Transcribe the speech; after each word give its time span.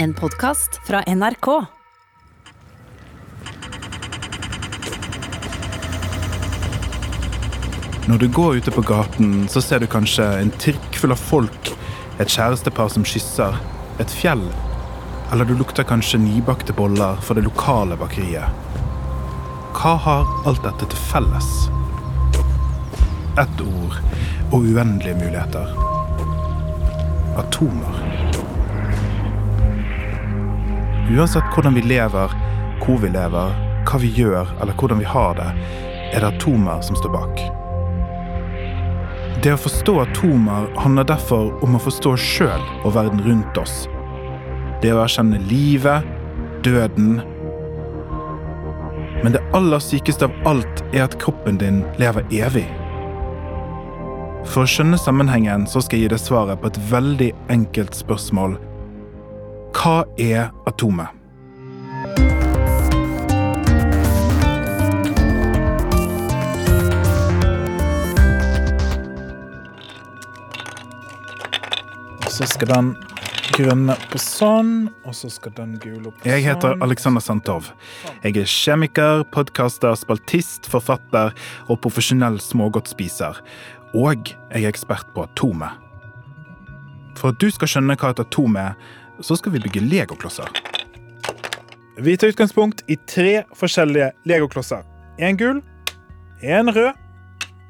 En 0.00 0.14
podkast 0.14 0.80
fra 0.86 1.02
NRK. 1.06 1.46
Når 8.06 8.18
du 8.18 8.28
går 8.28 8.56
ute 8.56 8.70
på 8.70 8.84
gaten, 8.86 9.48
så 9.50 9.58
ser 9.58 9.82
du 9.82 9.88
kanskje 9.90 10.28
en 10.38 10.52
trikk 10.62 11.00
full 11.02 11.16
av 11.16 11.18
folk, 11.18 11.72
et 12.22 12.30
kjærestepar 12.30 12.92
som 12.94 13.02
kysser, 13.02 13.58
et 13.98 14.14
fjell, 14.20 14.44
eller 15.32 15.50
du 15.50 15.56
lukter 15.58 15.82
kanskje 15.82 16.22
nybakte 16.22 16.78
boller 16.78 17.18
fra 17.18 17.34
det 17.34 17.48
lokale 17.48 17.98
bakeriet. 17.98 18.54
Hva 19.74 19.96
har 20.06 20.30
alt 20.46 20.62
dette 20.62 20.92
til 20.94 21.06
felles? 21.10 21.50
Ett 23.34 23.66
ord 23.66 23.98
og 24.52 24.62
uendelige 24.62 25.18
muligheter. 25.18 25.74
Atomer. 27.42 28.27
Uansett 31.08 31.44
hvordan 31.54 31.74
vi 31.74 31.82
lever, 31.82 32.32
hvor 32.84 32.98
vi 33.00 33.08
lever, 33.08 33.54
hva 33.88 34.00
vi 34.02 34.10
gjør 34.12 34.50
eller 34.60 34.76
hvordan 34.76 35.00
vi 35.00 35.06
har 35.08 35.38
det, 35.38 35.46
er 36.12 36.20
det 36.20 36.34
atomer 36.34 36.82
som 36.84 36.98
står 37.00 37.14
bak. 37.14 37.40
Det 39.40 39.54
å 39.54 39.60
forstå 39.62 39.94
atomer 40.02 40.68
handler 40.76 41.08
derfor 41.08 41.54
om 41.64 41.78
å 41.78 41.80
forstå 41.80 42.12
oss 42.12 42.28
sjøl 42.36 42.64
og 42.82 42.92
verden 42.98 43.22
rundt 43.24 43.60
oss. 43.60 43.86
Det 44.82 44.92
å 44.92 45.00
erkjenne 45.06 45.40
livet, 45.48 46.04
døden 46.66 47.22
Men 49.22 49.32
det 49.34 49.42
aller 49.56 49.80
sykeste 49.82 50.28
av 50.28 50.34
alt 50.46 50.84
er 50.92 51.06
at 51.08 51.16
kroppen 51.22 51.56
din 51.58 51.80
lever 51.98 52.22
evig. 52.30 52.68
For 54.46 54.62
å 54.62 54.70
skjønne 54.70 55.00
sammenhengen 55.00 55.66
så 55.66 55.82
skal 55.82 55.98
jeg 55.98 56.06
gi 56.06 56.12
deg 56.12 56.22
svaret 56.22 56.60
på 56.62 56.70
et 56.70 56.78
veldig 56.92 57.32
enkelt 57.50 57.98
spørsmål. 57.98 58.54
Hva 59.78 60.00
er 60.18 60.48
atomet? 60.66 61.06
Så 72.26 72.48
skal 72.50 72.72
den 72.72 72.90
grønne 73.54 73.94
på 74.10 74.18
sånn, 74.18 74.88
og 75.06 75.14
så 75.14 75.30
skal 75.30 75.54
den 75.54 75.78
gule 75.78 76.10
opp 76.10 76.18
på 76.18 76.26
sånn. 76.26 76.32
Jeg 76.32 76.48
heter 76.48 76.74
Alexander 76.82 77.22
Santov. 77.22 77.70
Jeg 78.26 78.34
er 78.34 78.50
kjemiker, 78.50 79.22
podkaster, 79.30 79.94
spaltist, 79.94 80.66
forfatter 80.66 81.30
og 81.68 81.84
profesjonell 81.86 82.42
smågodtspiser. 82.42 83.38
Og 83.94 84.34
jeg 84.34 84.64
er 84.64 84.72
ekspert 84.74 85.14
på 85.14 85.30
atomet. 85.30 85.78
For 87.14 87.30
at 87.30 87.38
du 87.38 87.52
skal 87.54 87.78
skjønne 87.78 87.94
hva 87.98 88.10
et 88.10 88.26
atom 88.26 88.58
er, 88.58 88.74
så 89.20 89.36
skal 89.36 89.52
vi 89.52 89.62
bygge 89.64 89.80
legoklosser. 89.86 90.48
Vi 91.98 92.16
tar 92.16 92.30
utgangspunkt 92.30 92.84
i 92.86 92.96
tre 93.10 93.42
forskjellige 93.58 94.12
legoklosser. 94.28 94.84
Én 95.18 95.38
gul, 95.38 95.62
én 96.42 96.70
rød 96.70 96.94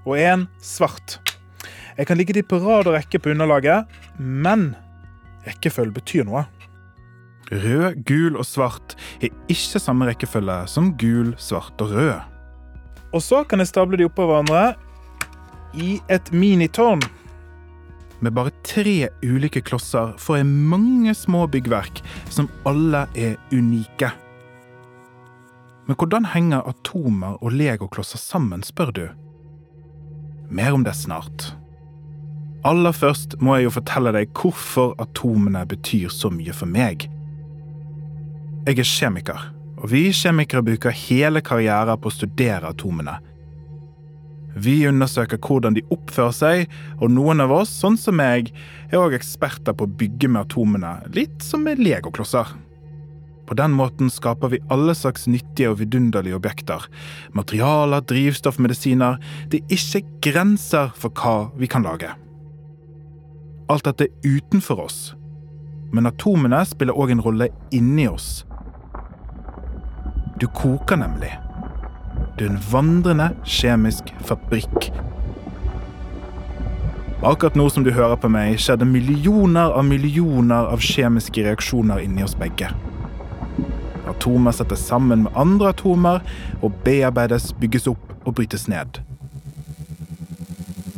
og 0.04 0.18
én 0.18 0.44
svart. 0.60 1.18
Jeg 1.96 2.06
kan 2.06 2.18
ligge 2.20 2.36
de 2.36 2.44
på 2.44 2.60
rad 2.60 2.86
og 2.86 2.94
rekke 2.94 3.18
på 3.18 3.32
underlaget, 3.32 3.88
men 4.18 4.74
rekkefølge 5.46 5.96
betyr 5.96 6.28
noe. 6.28 6.44
Rød, 7.48 8.04
gul 8.04 8.36
og 8.36 8.44
svart 8.44 8.94
er 9.24 9.32
ikke 9.48 9.80
samme 9.80 10.06
rekkefølge 10.10 10.60
som 10.68 10.92
gul, 11.00 11.32
svart 11.40 11.80
og 11.80 11.94
rød. 11.96 12.18
Og 13.16 13.24
så 13.24 13.40
kan 13.48 13.58
jeg 13.64 13.70
stable 13.70 13.96
de 13.96 14.04
oppå 14.04 14.26
hverandre 14.28 14.74
i 15.74 15.96
et 16.12 16.28
minitårn. 16.32 17.00
Med 18.20 18.34
bare 18.34 18.50
tre 18.66 19.08
ulike 19.22 19.62
klosser 19.62 20.16
får 20.18 20.40
jeg 20.40 20.48
mange 20.48 21.14
små 21.14 21.44
byggverk 21.50 22.00
som 22.34 22.50
alle 22.66 23.06
er 23.14 23.36
unike. 23.54 24.10
Men 25.88 25.96
hvordan 25.96 26.26
henger 26.34 26.66
atomer 26.68 27.38
og 27.38 27.54
legoklosser 27.54 28.20
sammen, 28.20 28.64
spør 28.66 28.90
du? 28.92 29.04
Mer 30.50 30.74
om 30.74 30.84
det 30.84 30.96
snart. 30.98 31.52
Aller 32.66 32.92
først 32.92 33.38
må 33.40 33.54
jeg 33.56 33.68
jo 33.68 33.76
fortelle 33.78 34.12
deg 34.16 34.34
hvorfor 34.34 34.96
atomene 35.00 35.62
betyr 35.68 36.10
så 36.12 36.30
mye 36.34 36.52
for 36.56 36.68
meg. 36.68 37.06
Jeg 38.66 38.82
er 38.82 38.88
kjemiker, 38.90 39.46
og 39.78 39.92
vi 39.94 40.08
kjemikere 40.12 40.64
bruker 40.66 40.92
hele 41.06 41.40
karrieren 41.44 42.00
på 42.02 42.10
å 42.10 42.16
studere 42.18 42.74
atomene. 42.74 43.14
Vi 44.58 44.80
undersøker 44.88 45.38
hvordan 45.38 45.76
de 45.76 45.84
oppfører 45.94 46.34
seg, 46.34 46.78
og 46.98 47.12
noen 47.14 47.44
av 47.44 47.52
oss, 47.54 47.70
sånn 47.70 47.98
som 48.00 48.16
meg, 48.18 48.50
er 48.90 48.98
òg 48.98 49.14
eksperter 49.18 49.76
på 49.76 49.86
å 49.86 49.98
bygge 50.00 50.30
med 50.32 50.48
atomene, 50.48 50.96
litt 51.14 51.44
som 51.44 51.62
med 51.66 51.78
legoklosser. 51.82 52.50
På 53.48 53.56
den 53.56 53.72
måten 53.72 54.10
skaper 54.12 54.50
vi 54.52 54.60
alle 54.68 54.92
slags 54.98 55.24
nyttige 55.30 55.70
og 55.72 55.78
vidunderlige 55.80 56.36
objekter. 56.36 56.84
Materialer, 57.32 58.02
drivstoff, 58.04 58.58
medisiner. 58.60 59.16
Det 59.48 59.62
er 59.62 59.78
ikke 59.78 60.02
grenser 60.26 60.90
for 60.98 61.14
hva 61.16 61.48
vi 61.56 61.70
kan 61.70 61.86
lage. 61.86 62.10
Alt 63.72 63.88
dette 63.88 64.08
er 64.08 64.36
utenfor 64.36 64.84
oss, 64.84 65.00
men 65.92 66.08
atomene 66.08 66.60
spiller 66.68 66.96
òg 66.96 67.14
en 67.14 67.24
rolle 67.24 67.48
inni 67.72 68.08
oss. 68.08 68.42
Du 70.40 70.46
koker 70.52 71.00
nemlig. 71.00 71.32
Du 72.38 72.44
er 72.46 72.52
en 72.52 72.60
vandrende 72.70 73.32
kjemisk 73.42 74.12
fabrikk. 74.22 74.92
Akkurat 77.26 77.56
nå 77.58 77.64
som 77.74 77.82
du 77.82 77.90
hører 77.90 78.14
på 78.22 78.28
meg, 78.30 78.60
skjedde 78.62 78.86
millioner 78.86 79.72
av 79.74 79.82
millioner 79.88 80.68
av 80.70 80.78
kjemiske 80.78 81.42
reaksjoner 81.42 82.04
inni 82.04 82.22
oss 82.22 82.36
begge. 82.38 82.70
Atomer 84.06 84.54
settes 84.54 84.84
sammen 84.86 85.24
med 85.24 85.34
andre 85.34 85.72
atomer 85.74 86.22
og 86.62 86.76
bearbeides, 86.86 87.50
bygges 87.58 87.90
opp 87.90 88.14
og 88.22 88.36
brytes 88.38 88.68
ned. 88.70 89.00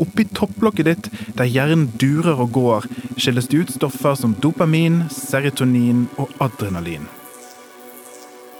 Oppi 0.00 0.26
topplokket 0.36 0.90
ditt, 0.90 1.08
der 1.40 1.48
hjernen 1.48 1.88
durer 2.00 2.36
og 2.36 2.52
går, 2.52 2.90
skilles 3.16 3.48
det 3.48 3.64
ut 3.64 3.72
stoffer 3.78 4.12
som 4.16 4.36
dopamin, 4.44 5.06
serotonin 5.08 6.04
og 6.20 6.36
adrenalin. 6.36 7.08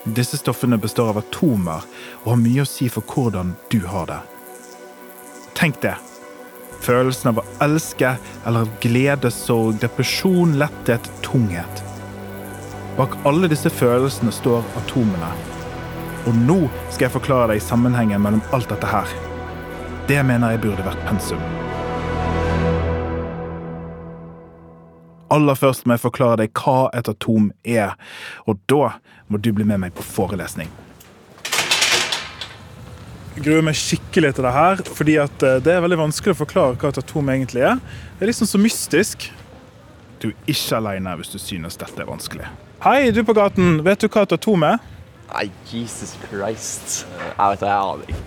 Disse 0.04 0.36
stoffene 0.36 0.78
består 0.80 1.10
av 1.12 1.18
atomer 1.20 1.84
og 2.22 2.30
har 2.32 2.40
mye 2.40 2.64
å 2.64 2.68
si 2.68 2.88
for 2.88 3.04
hvordan 3.04 3.52
du 3.72 3.82
har 3.84 4.06
det. 4.08 4.20
Tenk 5.58 5.82
det. 5.82 5.96
Følelsen 6.80 7.34
av 7.34 7.42
å 7.42 7.46
elske 7.60 8.14
eller 8.48 8.64
av 8.64 8.70
glede, 8.80 9.28
sorg, 9.34 9.76
depresjon, 9.82 10.56
letthet, 10.60 11.10
tunghet. 11.26 11.84
Bak 12.96 13.18
alle 13.28 13.50
disse 13.52 13.68
følelsene 13.70 14.32
står 14.32 14.64
atomene. 14.80 15.34
Og 16.28 16.36
nå 16.36 16.62
skal 16.88 17.06
jeg 17.10 17.16
forklare 17.18 17.52
deg 17.52 17.64
sammenhengen 17.64 18.24
mellom 18.24 18.44
alt 18.56 18.72
dette 18.72 18.88
her. 18.88 19.12
Det 20.08 20.22
mener 20.24 20.56
jeg 20.56 20.64
burde 20.64 20.88
vært 20.88 21.04
pensum. 21.08 21.44
Aller 25.30 25.54
først 25.54 25.84
må 25.86 25.94
jeg 25.94 26.02
forklare 26.02 26.41
deg 26.41 26.54
hva 26.58 26.88
et 26.96 27.08
atom 27.10 27.52
er, 27.62 27.92
og 28.50 28.58
da 28.70 28.96
må 29.30 29.38
du 29.38 29.52
bli 29.54 29.66
med 29.66 29.78
meg 29.84 29.94
på 29.94 30.02
forelesning. 30.02 30.70
Jeg 33.36 33.44
gruer 33.46 33.62
meg 33.62 33.78
skikkelig 33.78 34.32
til 34.36 34.44
det 34.44 34.52
her, 34.56 34.80
fordi 34.91 35.14
det 35.38 35.70
er 35.70 35.84
veldig 35.84 36.00
vanskelig 36.00 36.34
å 36.34 36.41
forklare 36.41 36.74
hva 36.80 36.91
et 36.91 36.98
atom 36.98 37.30
egentlig 37.30 37.62
er. 37.62 37.78
Det 38.18 38.26
er 38.26 38.32
liksom 38.32 38.50
så 38.50 38.58
mystisk. 38.60 39.28
Du 40.20 40.32
er 40.32 40.50
ikke 40.50 40.80
alene 40.80 41.14
hvis 41.20 41.30
du 41.32 41.38
synes 41.41 41.78
dette 41.78 42.02
er 42.02 42.10
vanskelig. 42.10 42.50
Hei, 42.82 43.12
du 43.14 43.22
på 43.24 43.36
gaten. 43.36 43.78
Vet 43.86 44.02
du 44.02 44.10
hva 44.10 44.26
et 44.26 44.34
atom 44.34 44.66
er? 44.66 44.82
Nei, 45.30 45.47
Jesus 45.70 46.16
Christ. 46.26 47.04
Jeg 47.06 47.54
vet 47.54 47.62
det, 47.62 47.70
jeg 47.70 47.86
aner 47.86 48.10
ikke. 48.10 48.26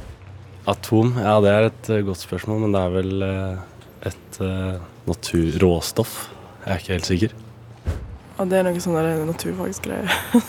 Atom, 0.72 1.12
ja 1.20 1.36
det 1.44 1.52
er 1.52 1.68
et 1.68 1.92
uh, 1.92 2.00
godt 2.08 2.24
spørsmål, 2.24 2.64
men 2.64 2.74
det 2.78 2.82
er 2.88 2.96
vel 2.96 3.26
uh, 3.28 4.08
et 4.08 4.40
natur, 4.40 4.80
naturråstoff. 5.10 6.16
Jeg 6.66 6.74
er 6.74 6.78
ikke 6.80 6.94
helt 6.94 7.06
sikker. 7.06 7.32
Ja, 8.38 8.46
det 8.48 8.58
er 8.58 8.64
noe 8.64 8.80
sånn 8.82 8.96
der 8.96 9.26
naturfagsgreier. 9.28 10.08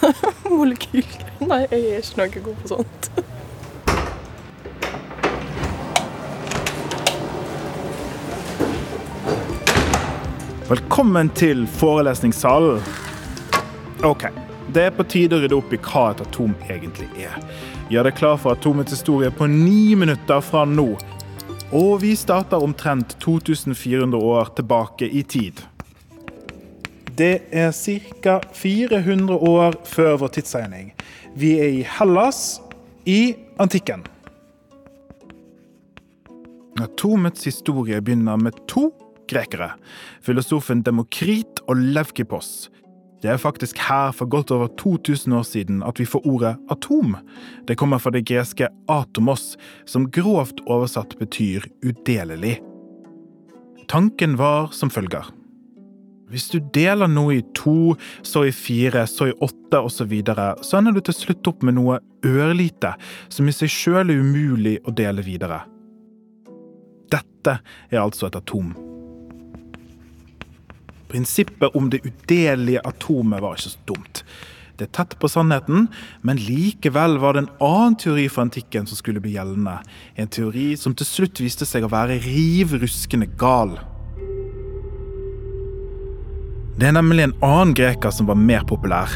Molekylgreier. 0.53 1.33
Nei, 1.43 1.65
jeg 1.73 1.89
er 1.97 2.05
ikke 2.07 2.21
noe 2.21 2.45
god 2.45 2.61
på 2.61 2.71
sånt. 2.71 3.11
Velkommen 10.71 11.29
til 11.35 11.67
forelesningssalen. 11.83 12.79
Ok, 14.07 14.31
det 14.71 14.87
er 14.87 14.95
på 14.95 15.05
tide 15.11 15.37
å 15.37 15.43
rydde 15.43 15.59
opp 15.59 15.75
i 15.75 15.83
hva 15.91 16.07
et 16.15 16.23
atom 16.25 16.55
egentlig 16.71 17.11
er. 17.27 17.37
Gjør 17.91 18.07
deg 18.07 18.17
klar 18.23 18.39
for 18.39 18.55
atomets 18.55 18.95
historie 18.95 19.35
på 19.35 19.51
ni 19.51 19.99
minutter 19.99 20.41
fra 20.47 20.63
nå. 20.65 20.93
Og 21.75 22.01
vi 22.07 22.15
starter 22.15 22.63
omtrent 22.63 23.19
2400 23.19 24.15
år 24.17 24.55
tilbake 24.57 25.11
i 25.11 25.27
tid. 25.27 25.67
Det 27.19 27.43
er 27.53 27.71
ca. 27.71 28.41
400 28.53 29.37
år 29.39 29.77
før 29.87 30.17
vår 30.19 30.33
tidsregning. 30.35 30.91
Vi 31.39 31.53
er 31.63 31.71
i 31.77 31.85
Hellas 31.87 32.59
i 33.07 33.37
antikken. 33.63 34.03
Atomets 36.83 37.45
historie 37.47 38.01
begynner 38.03 38.41
med 38.41 38.59
to 38.67 38.89
grekere. 39.31 39.77
Filosofen 40.27 40.83
Demokrit 40.83 41.63
og 41.69 41.77
Levkipos. 41.77 42.69
Det 43.23 43.31
er 43.31 43.39
faktisk 43.41 43.79
her 43.79 44.11
for 44.13 44.27
godt 44.29 44.51
over 44.51 44.67
2000 44.79 45.35
år 45.39 45.47
siden 45.47 45.83
at 45.87 46.01
vi 46.03 46.05
får 46.05 46.27
ordet 46.27 46.57
atom. 46.71 47.15
Det 47.69 47.79
kommer 47.79 47.99
fra 47.99 48.11
det 48.11 48.27
greske 48.27 48.69
atomos, 48.89 49.55
som 49.87 50.11
grovt 50.11 50.61
oversatt 50.67 51.15
betyr 51.19 51.65
udelelig. 51.87 52.59
Tanken 53.89 54.37
var 54.39 54.73
som 54.73 54.91
følger. 54.91 55.44
Hvis 56.35 56.49
du 56.51 56.57
deler 56.75 57.07
noe 57.07 57.37
i 57.37 57.43
to, 57.55 57.95
så 58.27 58.43
i 58.49 58.55
fire, 58.55 59.05
så 59.07 59.31
i 59.31 59.37
åtte 59.39 59.79
osv., 59.79 60.01
så, 60.01 60.07
videre, 60.11 60.49
så 60.67 60.81
ender 60.81 60.97
du 60.97 61.05
til 61.07 61.15
slutt 61.15 61.47
opp 61.47 61.63
med 61.63 61.77
noe 61.77 62.01
ørlite, 62.27 62.97
som 63.31 63.47
i 63.47 63.55
seg 63.55 63.71
sjøl 63.71 64.11
er 64.11 64.19
umulig 64.19 64.81
å 64.83 64.95
dele 64.95 65.23
videre. 65.23 65.61
Dette 67.15 67.61
er 67.93 68.03
altså 68.03 68.27
et 68.27 68.41
atom. 68.41 68.75
Prinsippet 71.13 71.79
om 71.79 71.87
det 71.93 72.03
udelelige 72.03 72.83
atomet 72.83 73.45
var 73.45 73.55
ikke 73.55 73.71
så 73.77 73.87
dumt. 73.87 74.25
Det 74.75 74.89
er 74.89 74.95
tett 74.99 75.15
på 75.23 75.31
sannheten, 75.31 75.87
men 76.27 76.41
likevel 76.43 77.21
var 77.23 77.37
det 77.37 77.45
en 77.45 77.53
annen 77.63 77.95
teori 78.03 78.27
fra 78.27 78.49
antikken 78.49 78.91
som 78.91 78.99
skulle 78.99 79.23
bli 79.23 79.37
gjeldende. 79.37 79.79
En 80.19 80.35
teori 80.35 80.73
som 80.81 80.99
til 80.99 81.07
slutt 81.07 81.39
viste 81.45 81.69
seg 81.69 81.87
å 81.87 81.95
være 81.95 82.19
riv 82.27 82.75
ruskende 82.83 83.31
gal. 83.39 83.77
Det 86.75 86.89
er 86.89 86.97
nemlig 86.97 87.23
en 87.23 87.37
annen 87.45 87.75
greker 87.79 88.11
som 88.11 88.27
var 88.27 88.39
mer 88.39 88.65
populær. 88.67 89.13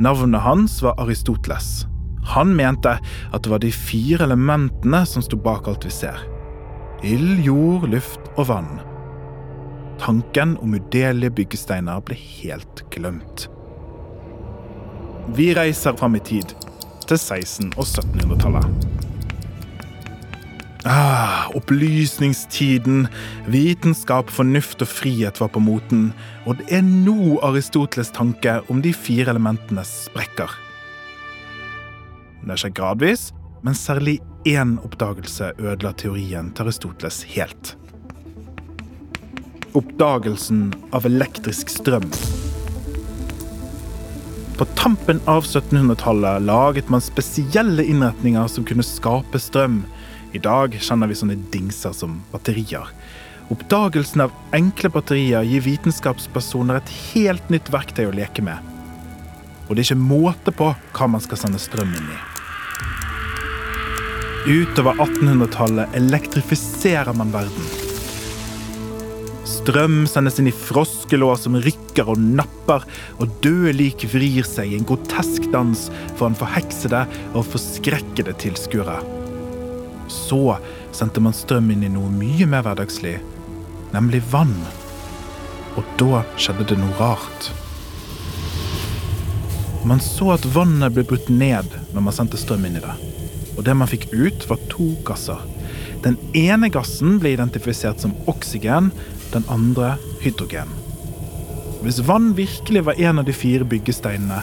Navnet 0.00 0.40
hans 0.40 0.78
var 0.82 0.96
Aristoteles. 1.02 1.84
Han 2.32 2.54
mente 2.56 2.94
at 2.96 3.44
det 3.44 3.52
var 3.52 3.60
de 3.60 3.72
fire 3.72 4.24
elementene 4.24 5.02
som 5.06 5.22
sto 5.22 5.36
bak 5.36 5.68
alt 5.68 5.84
vi 5.84 5.92
ser. 5.92 6.22
Ild, 7.04 7.42
jord, 7.44 7.84
luft 7.92 8.32
og 8.38 8.48
vann. 8.48 8.80
Tanken 10.00 10.56
om 10.64 10.74
udelige 10.74 11.34
byggesteiner 11.36 12.00
ble 12.08 12.16
helt 12.16 12.86
glemt. 12.94 13.50
Vi 15.36 15.52
reiser 15.56 15.96
fram 16.00 16.16
i 16.16 16.24
tid, 16.24 16.56
til 17.04 17.20
1600- 17.20 17.76
og 17.76 17.84
1700-tallet. 17.84 18.93
Ah, 20.84 21.48
opplysningstiden, 21.56 23.06
vitenskap, 23.48 24.28
fornuft 24.30 24.84
og 24.84 24.90
frihet 24.90 25.40
var 25.40 25.48
på 25.54 25.62
moten, 25.64 26.10
og 26.44 26.58
det 26.60 26.66
er 26.76 26.84
nå 26.84 27.38
Aristoteles' 27.46 28.12
tanke 28.12 28.58
om 28.68 28.82
de 28.84 28.92
fire 28.92 29.32
elementene 29.32 29.84
sprekker. 29.88 30.52
Det 32.44 32.58
skjer 32.60 32.76
gradvis, 32.76 33.30
men 33.64 33.78
særlig 33.78 34.18
én 34.44 34.76
oppdagelse 34.84 35.54
ødela 35.56 35.94
teorien 35.96 36.52
til 36.52 36.68
Aristoteles 36.68 37.22
helt 37.32 37.72
oppdagelsen 39.74 40.68
av 40.94 41.06
elektrisk 41.06 41.70
strøm. 41.72 42.06
På 44.54 44.66
tampen 44.78 45.18
av 45.26 45.42
1700-tallet 45.42 46.44
laget 46.46 46.90
man 46.92 47.02
spesielle 47.02 47.82
innretninger 47.82 48.46
som 48.50 48.66
kunne 48.66 48.86
skape 48.86 49.40
strøm. 49.42 49.80
I 50.34 50.40
dag 50.42 50.72
kjenner 50.82 51.06
vi 51.06 51.14
sånne 51.14 51.36
dingser 51.52 51.92
som 51.94 52.16
batterier. 52.32 52.88
Oppdagelsen 53.54 54.24
av 54.24 54.32
enkle 54.56 54.90
batterier 54.90 55.46
gir 55.46 55.62
vitenskapspersoner 55.62 56.80
et 56.80 56.90
helt 57.12 57.52
nytt 57.54 57.70
verktøy 57.70 58.08
å 58.08 58.14
leke 58.16 58.42
med. 58.42 58.58
Og 59.68 59.76
det 59.76 59.84
er 59.84 59.92
ikke 59.92 60.00
måte 60.00 60.50
på 60.50 60.72
hva 60.74 61.08
man 61.12 61.22
skal 61.22 61.38
sende 61.38 61.62
strøm 61.62 61.94
inn 61.94 62.10
i. 62.10 62.18
Utover 64.44 64.98
1800-tallet 65.06 65.94
elektrifiserer 66.02 67.14
man 67.16 67.30
verden. 67.32 67.72
Strøm 69.46 70.02
sendes 70.10 70.40
inn 70.42 70.50
i 70.50 70.56
froskelår 70.66 71.38
som 71.40 71.60
rykker 71.62 72.10
og 72.10 72.18
napper, 72.20 72.82
og 73.22 73.38
døde 73.44 73.78
lik 73.78 74.08
vrir 74.10 74.42
seg 74.48 74.72
i 74.72 74.80
en 74.80 74.88
grotesk 74.88 75.46
dans 75.54 75.86
for 76.16 76.26
en 76.26 76.40
forheksede 76.42 77.06
og 77.32 77.46
forskrekkede 77.54 78.34
tilskuere. 78.42 78.98
Så 80.08 80.56
sendte 80.94 81.22
man 81.24 81.36
strøm 81.36 81.70
inn 81.74 81.84
i 81.86 81.92
noe 81.92 82.10
mye 82.12 82.46
mer 82.50 82.64
hverdagslig, 82.66 83.18
nemlig 83.94 84.22
vann. 84.32 84.56
Og 85.74 85.86
da 86.00 86.22
skjedde 86.38 86.68
det 86.70 86.78
noe 86.80 86.96
rart. 87.00 87.50
Man 89.84 90.00
så 90.00 90.30
at 90.36 90.46
vannet 90.54 90.94
ble 90.96 91.04
brutt 91.04 91.28
ned 91.28 91.74
når 91.92 92.06
man 92.06 92.16
sendte 92.16 92.40
strøm 92.40 92.64
inn 92.68 92.78
i 92.78 92.84
det. 92.84 92.94
Og 93.54 93.66
det 93.66 93.74
man 93.76 93.90
fikk 93.90 94.08
ut, 94.14 94.46
var 94.50 94.62
to 94.72 94.94
gasser. 95.06 95.42
Den 96.04 96.16
ene 96.36 96.70
gassen 96.72 97.18
ble 97.20 97.34
identifisert 97.34 98.00
som 98.02 98.14
oksygen, 98.30 98.90
den 99.34 99.44
andre 99.52 99.94
hydrogen. 100.24 100.72
Hvis 101.84 102.00
vann 102.08 102.32
virkelig 102.36 102.84
var 102.86 103.00
en 103.00 103.20
av 103.20 103.28
de 103.28 103.34
fire 103.36 103.66
byggesteinene, 103.68 104.40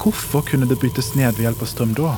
hvorfor 0.00 0.44
kunne 0.48 0.68
det 0.68 0.78
brytes 0.80 1.12
ned 1.18 1.36
ved 1.36 1.48
hjelp 1.48 1.64
av 1.64 1.70
strøm 1.70 1.94
da? 1.96 2.14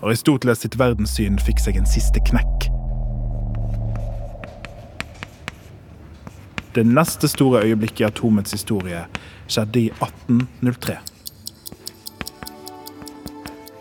Aristoteles 0.00 0.62
sitt 0.64 0.78
verdenssyn 0.80 1.36
fikk 1.42 1.60
seg 1.60 1.76
en 1.76 1.88
siste 1.88 2.22
knekk. 2.30 2.70
Det 6.72 6.86
neste 6.86 7.28
store 7.28 7.64
øyeblikket 7.66 8.04
i 8.04 8.08
atomets 8.08 8.54
historie 8.54 9.02
skjedde 9.50 9.82
i 9.82 9.88
1803. 9.98 10.96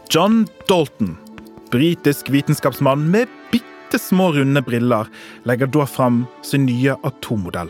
John 0.10 0.42
Dalton, 0.68 1.14
britisk 1.70 2.32
vitenskapsmann 2.34 3.06
med 3.14 3.30
bitte 3.54 4.02
små, 4.02 4.32
runde 4.34 4.64
briller 4.66 5.08
legger 5.48 5.70
da 5.70 5.86
fram 5.86 6.24
sin 6.44 6.66
nye 6.66 6.98
atommodell. 7.06 7.70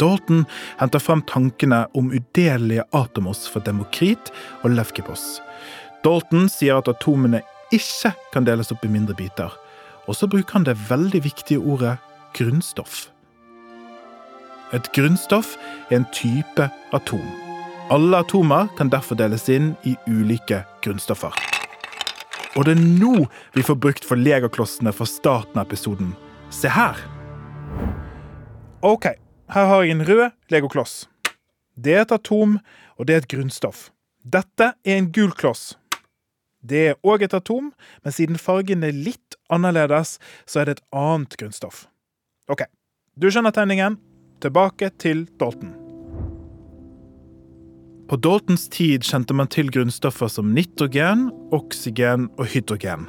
Dalton 0.00 0.46
henter 0.80 0.98
frem 0.98 1.22
tankene 1.30 1.84
om 1.94 2.08
udelelige 2.10 2.88
atomos 2.96 3.44
for 3.46 3.62
Demokrit 3.62 4.32
og 4.64 4.72
Levkipos. 4.74 5.36
Dalton 6.06 6.46
sier 6.46 6.78
at 6.78 6.86
atomene 6.86 7.40
ikke 7.74 8.12
kan 8.30 8.44
deles 8.46 8.70
opp 8.70 8.84
i 8.86 8.90
mindre 8.92 9.16
biter, 9.18 9.50
og 10.06 10.14
så 10.14 10.28
bruker 10.30 10.54
han 10.54 10.66
det 10.68 10.76
veldig 10.86 11.18
viktige 11.24 11.58
ordet 11.58 11.96
grunnstoff. 12.38 13.08
Et 14.76 14.86
grunnstoff 14.94 15.56
er 15.90 15.96
en 15.98 16.06
type 16.14 16.68
atom. 16.94 17.24
Alle 17.90 18.20
atomer 18.22 18.70
kan 18.78 18.90
derfor 18.90 19.18
deles 19.18 19.48
inn 19.50 19.72
i 19.82 19.96
ulike 20.06 20.60
grunnstoffer. 20.86 21.34
Og 22.54 22.68
det 22.68 22.76
er 22.76 22.82
nå 22.82 23.26
vi 23.56 23.64
får 23.66 23.78
brukt 23.82 24.06
for 24.06 24.18
legoklossene 24.18 24.92
fra 24.94 25.06
starten 25.10 25.58
av 25.58 25.66
episoden. 25.66 26.12
Se 26.54 26.70
her. 26.70 27.00
OK, 28.86 29.08
her 29.50 29.70
har 29.72 29.82
jeg 29.82 29.96
en 29.96 30.06
rød 30.06 30.30
legokloss. 30.54 31.08
Det 31.74 31.98
er 31.98 32.06
et 32.06 32.14
atom, 32.14 32.60
og 32.94 33.06
det 33.10 33.16
er 33.16 33.24
et 33.24 33.30
grunnstoff. 33.34 33.88
Dette 34.22 34.70
er 34.86 35.00
en 35.00 35.10
gul 35.10 35.34
kloss. 35.34 35.74
Det 36.66 36.82
er 36.90 37.00
òg 37.06 37.22
et 37.22 37.34
atom, 37.36 37.70
men 38.02 38.14
siden 38.14 38.40
fargen 38.40 38.82
er 38.86 38.96
litt 38.96 39.36
annerledes, 39.52 40.16
så 40.48 40.62
er 40.62 40.68
det 40.68 40.78
et 40.78 40.86
annet 40.96 41.36
grunnstoff. 41.38 41.84
OK, 42.50 42.66
du 43.14 43.30
skjønner 43.30 43.54
tegningen. 43.54 44.00
Tilbake 44.44 44.90
til 45.00 45.24
Dalton. 45.40 45.70
På 48.06 48.18
Daltons 48.20 48.66
tid 48.70 49.06
kjente 49.06 49.34
man 49.34 49.48
til 49.50 49.70
grunnstoffer 49.72 50.28
som 50.30 50.52
nitrogen, 50.54 51.30
oksygen 51.56 52.28
og 52.36 52.50
hydrogen. 52.52 53.08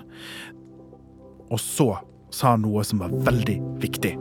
Og 1.51 1.59
så 1.61 1.89
sa 2.33 2.55
han 2.55 2.63
noe 2.63 2.85
som 2.87 3.03
var 3.03 3.13
veldig 3.27 3.57
viktig. 3.83 4.15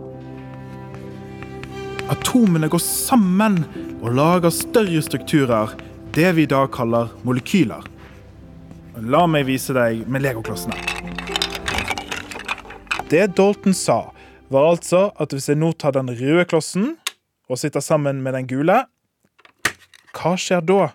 Atomene 2.13 2.69
går 2.71 2.83
sammen 2.83 3.63
og 4.03 4.13
lager 4.19 4.53
større 4.55 5.01
strukturer, 5.03 5.73
det 6.15 6.35
vi 6.37 6.45
i 6.45 6.51
dag 6.51 6.69
kaller 6.75 7.15
molekyler. 7.27 7.87
La 8.97 9.27
meg 9.29 9.45
vise 9.45 9.75
deg 9.77 10.07
med 10.09 10.23
legoklossene. 10.25 10.73
Det 13.13 13.27
Dalton 13.37 13.75
sa, 13.77 13.99
var 14.49 14.71
altså 14.71 15.11
at 15.21 15.35
hvis 15.35 15.51
jeg 15.51 15.59
nå 15.61 15.75
tar 15.77 15.93
den 15.93 16.09
røde 16.09 16.47
klossen 16.49 16.95
og 17.51 17.61
sitter 17.61 17.85
sammen 17.85 18.23
med 18.25 18.33
den 18.33 18.47
gule, 18.49 18.79
hva 20.17 20.33
skjer 20.41 20.65
da? 20.65 20.95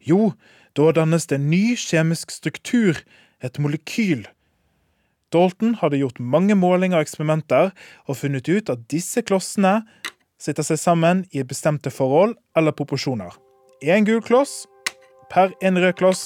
Jo, 0.00 0.32
da 0.72 0.88
dannes 0.96 1.28
det 1.28 1.36
en 1.36 1.50
ny 1.50 1.76
kjemisk 1.76 2.32
struktur, 2.32 2.96
et 3.44 3.60
molekyl. 3.60 4.24
Dalton 5.28 5.74
hadde 5.82 6.00
gjort 6.00 6.22
mange 6.22 6.56
målinger 6.56 6.96
og 6.96 7.04
eksperimenter 7.04 7.74
og 8.08 8.16
funnet 8.22 8.48
ut 8.48 8.72
at 8.72 8.86
disse 8.88 9.20
klossene 9.20 9.82
sitter 10.40 10.64
seg 10.64 10.80
sammen 10.80 11.26
i 11.36 11.44
bestemte 11.44 11.92
forhold 11.92 12.38
eller 12.56 12.72
proporsjoner. 12.72 13.36
Én 13.84 14.08
gul 14.08 14.24
kloss 14.24 14.62
per 15.28 15.52
en 15.60 15.76
rød 15.76 15.92
kloss 16.00 16.24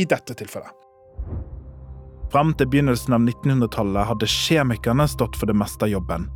i 0.00 0.06
dette 0.08 0.36
tilfellet. 0.38 0.72
Fram 2.32 2.52
til 2.54 2.68
begynnelsen 2.70 3.16
av 3.16 3.24
1900-tallet 3.26 4.06
hadde 4.06 4.28
kjemikerne 4.30 5.06
stått 5.10 5.36
for 5.38 5.50
det 5.50 5.56
meste 5.58 5.86
av 5.86 5.90
jobben. 5.92 6.28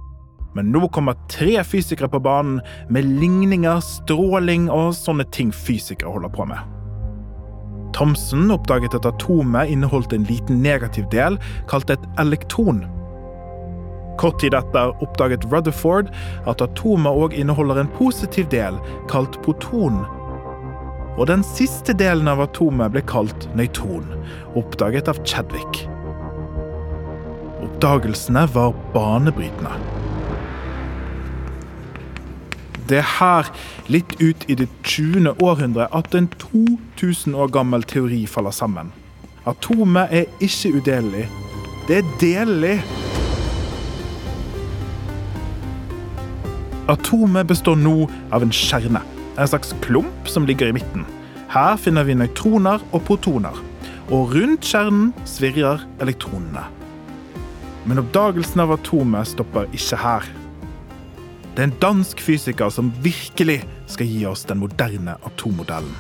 Men 0.54 0.71
nå 0.75 0.88
kommer 0.94 1.18
tre 1.30 1.56
fysikere 1.66 2.11
på 2.11 2.21
banen 2.23 2.61
med 2.90 3.06
ligninger, 3.21 3.80
stråling 3.83 4.68
og 4.71 4.92
sånne 4.99 5.26
ting 5.35 5.52
fysikere 5.54 6.12
holder 6.14 6.35
på 6.35 6.47
med. 6.50 6.75
Thomsen 7.94 8.50
oppdaget 8.50 8.94
at 8.99 9.06
atomet 9.06 9.71
inneholdt 9.71 10.12
en 10.14 10.26
liten 10.26 10.62
negativ 10.62 11.06
del 11.14 11.38
kalt 11.71 11.90
et 11.94 12.06
elektron. 12.23 12.83
Kort 14.18 14.40
tid 14.42 14.54
etter 14.54 14.94
oppdaget 15.02 15.47
Rutherford 15.50 16.11
at 16.50 16.62
atomet 16.62 17.23
òg 17.23 17.38
inneholder 17.38 17.83
en 17.83 17.90
positiv 17.99 18.50
del, 18.50 18.78
kalt 19.11 19.38
proton. 19.47 20.02
Og 21.14 21.28
den 21.30 21.44
siste 21.47 21.94
delen 21.94 22.26
av 22.30 22.42
atomet 22.42 22.90
ble 22.94 23.02
kalt 23.06 23.47
nøytron, 23.54 24.09
oppdaget 24.59 25.11
av 25.12 25.21
Chadwick. 25.23 25.85
Oppdagelsene 27.62 28.49
var 28.54 28.75
banebrytende. 28.94 29.76
Det 32.88 32.99
er 33.00 33.06
her, 33.21 33.49
litt 33.88 34.11
ut 34.21 34.42
i 34.50 34.59
det 34.59 34.66
20. 34.83 35.38
århundret, 35.40 35.88
at 35.94 36.14
en 36.18 36.26
2000 36.42 37.38
år 37.38 37.49
gammel 37.54 37.87
teori 37.88 38.25
faller 38.28 38.52
sammen. 38.52 38.90
Atomet 39.49 40.12
er 40.12 40.28
ikke 40.44 40.75
udelelig. 40.80 41.25
Det 41.88 42.02
er 42.02 42.12
delelig. 42.21 42.76
Atomet 46.88 47.49
består 47.49 47.78
nå 47.80 48.04
av 48.33 48.44
en 48.44 48.52
kjerne, 48.52 49.00
en 49.38 49.49
slags 49.49 49.75
klump 49.83 50.29
som 50.29 50.47
ligger 50.47 50.71
i 50.71 50.76
midten. 50.76 51.05
Her 51.50 51.76
finner 51.76 52.07
vi 52.07 52.17
nøytroner 52.19 52.83
og 52.93 53.05
protoner, 53.07 53.59
og 54.11 54.35
rundt 54.35 54.67
kjernen 54.67 55.12
svirrer 55.29 55.85
elektronene. 56.03 56.64
Men 57.85 58.00
oppdagelsen 58.00 58.64
av 58.64 58.73
atomet 58.79 59.29
stopper 59.35 59.69
ikke 59.76 60.00
her. 60.00 60.26
Det 61.55 61.62
er 61.62 61.69
en 61.69 61.79
dansk 61.83 62.21
fysiker 62.25 62.73
som 62.75 62.91
virkelig 63.05 63.61
skal 63.87 64.11
gi 64.11 64.25
oss 64.26 64.43
den 64.49 64.59
moderne 64.64 65.14
atommodellen. 65.29 65.95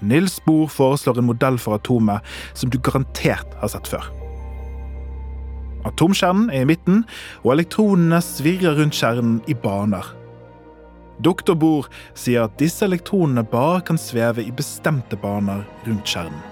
Nils 0.00 0.40
Bohr 0.40 0.68
foreslår 0.68 1.20
en 1.20 1.28
modell 1.28 1.58
for 1.60 1.76
atomet 1.76 2.24
som 2.54 2.70
du 2.70 2.78
garantert 2.78 3.58
har 3.60 3.72
sett 3.72 3.88
før. 3.88 4.08
Atomkjernen 5.86 6.50
er 6.50 6.64
i 6.64 6.68
midten, 6.68 7.04
og 7.44 7.54
elektronene 7.56 8.20
svirrer 8.24 8.78
rundt 8.80 8.96
kjernen 8.98 9.38
i 9.46 9.54
baner. 9.54 10.08
Doktor 11.22 11.56
Bohr 11.56 11.86
sier 12.18 12.44
at 12.44 12.58
disse 12.60 12.84
elektronene 12.84 13.46
bare 13.48 13.80
kan 13.86 14.00
sveve 14.00 14.44
i 14.44 14.52
bestemte 14.52 15.16
baner 15.20 15.64
rundt 15.86 16.10
kjernen. 16.10 16.42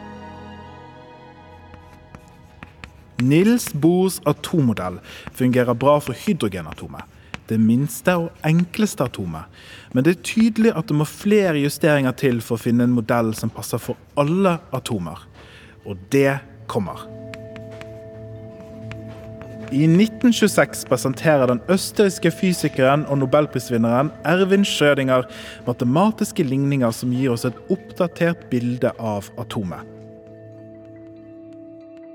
Nils 3.23 3.69
Bohrs 3.79 4.19
atommodell 4.27 4.99
fungerer 5.33 5.77
bra 5.79 6.01
for 6.03 6.19
hydrogenatomet, 6.19 7.05
det 7.49 7.61
minste 7.61 8.17
og 8.25 8.47
enkleste 8.47 9.07
atomet, 9.07 9.47
men 9.93 10.05
det 10.05 10.17
er 10.17 10.25
tydelig 10.27 10.73
at 10.75 10.89
det 10.91 10.97
må 10.99 11.07
flere 11.09 11.61
justeringer 11.61 12.17
til 12.19 12.41
for 12.43 12.57
å 12.57 12.65
finne 12.65 12.89
en 12.89 12.97
modell 12.97 13.35
som 13.39 13.53
passer 13.55 13.83
for 13.83 14.01
alle 14.19 14.57
atomer. 14.75 15.21
Og 15.85 16.01
det 16.11 16.41
kommer. 16.67 17.05
I 19.75 19.89
1926 19.91 20.85
presenterer 20.87 21.49
den 21.51 21.59
østerrikske 21.73 22.31
fysikeren 22.31 23.03
og 23.11 23.19
nobelprisvinneren 23.25 24.13
Erwin 24.29 24.63
Schrødinger 24.63 25.27
matematiske 25.67 26.47
ligninger 26.47 26.95
som 26.95 27.11
gir 27.11 27.33
oss 27.35 27.47
et 27.49 27.59
oppdatert 27.75 28.45
bilde 28.53 28.93
av 29.03 29.33
atomet. 29.43 29.83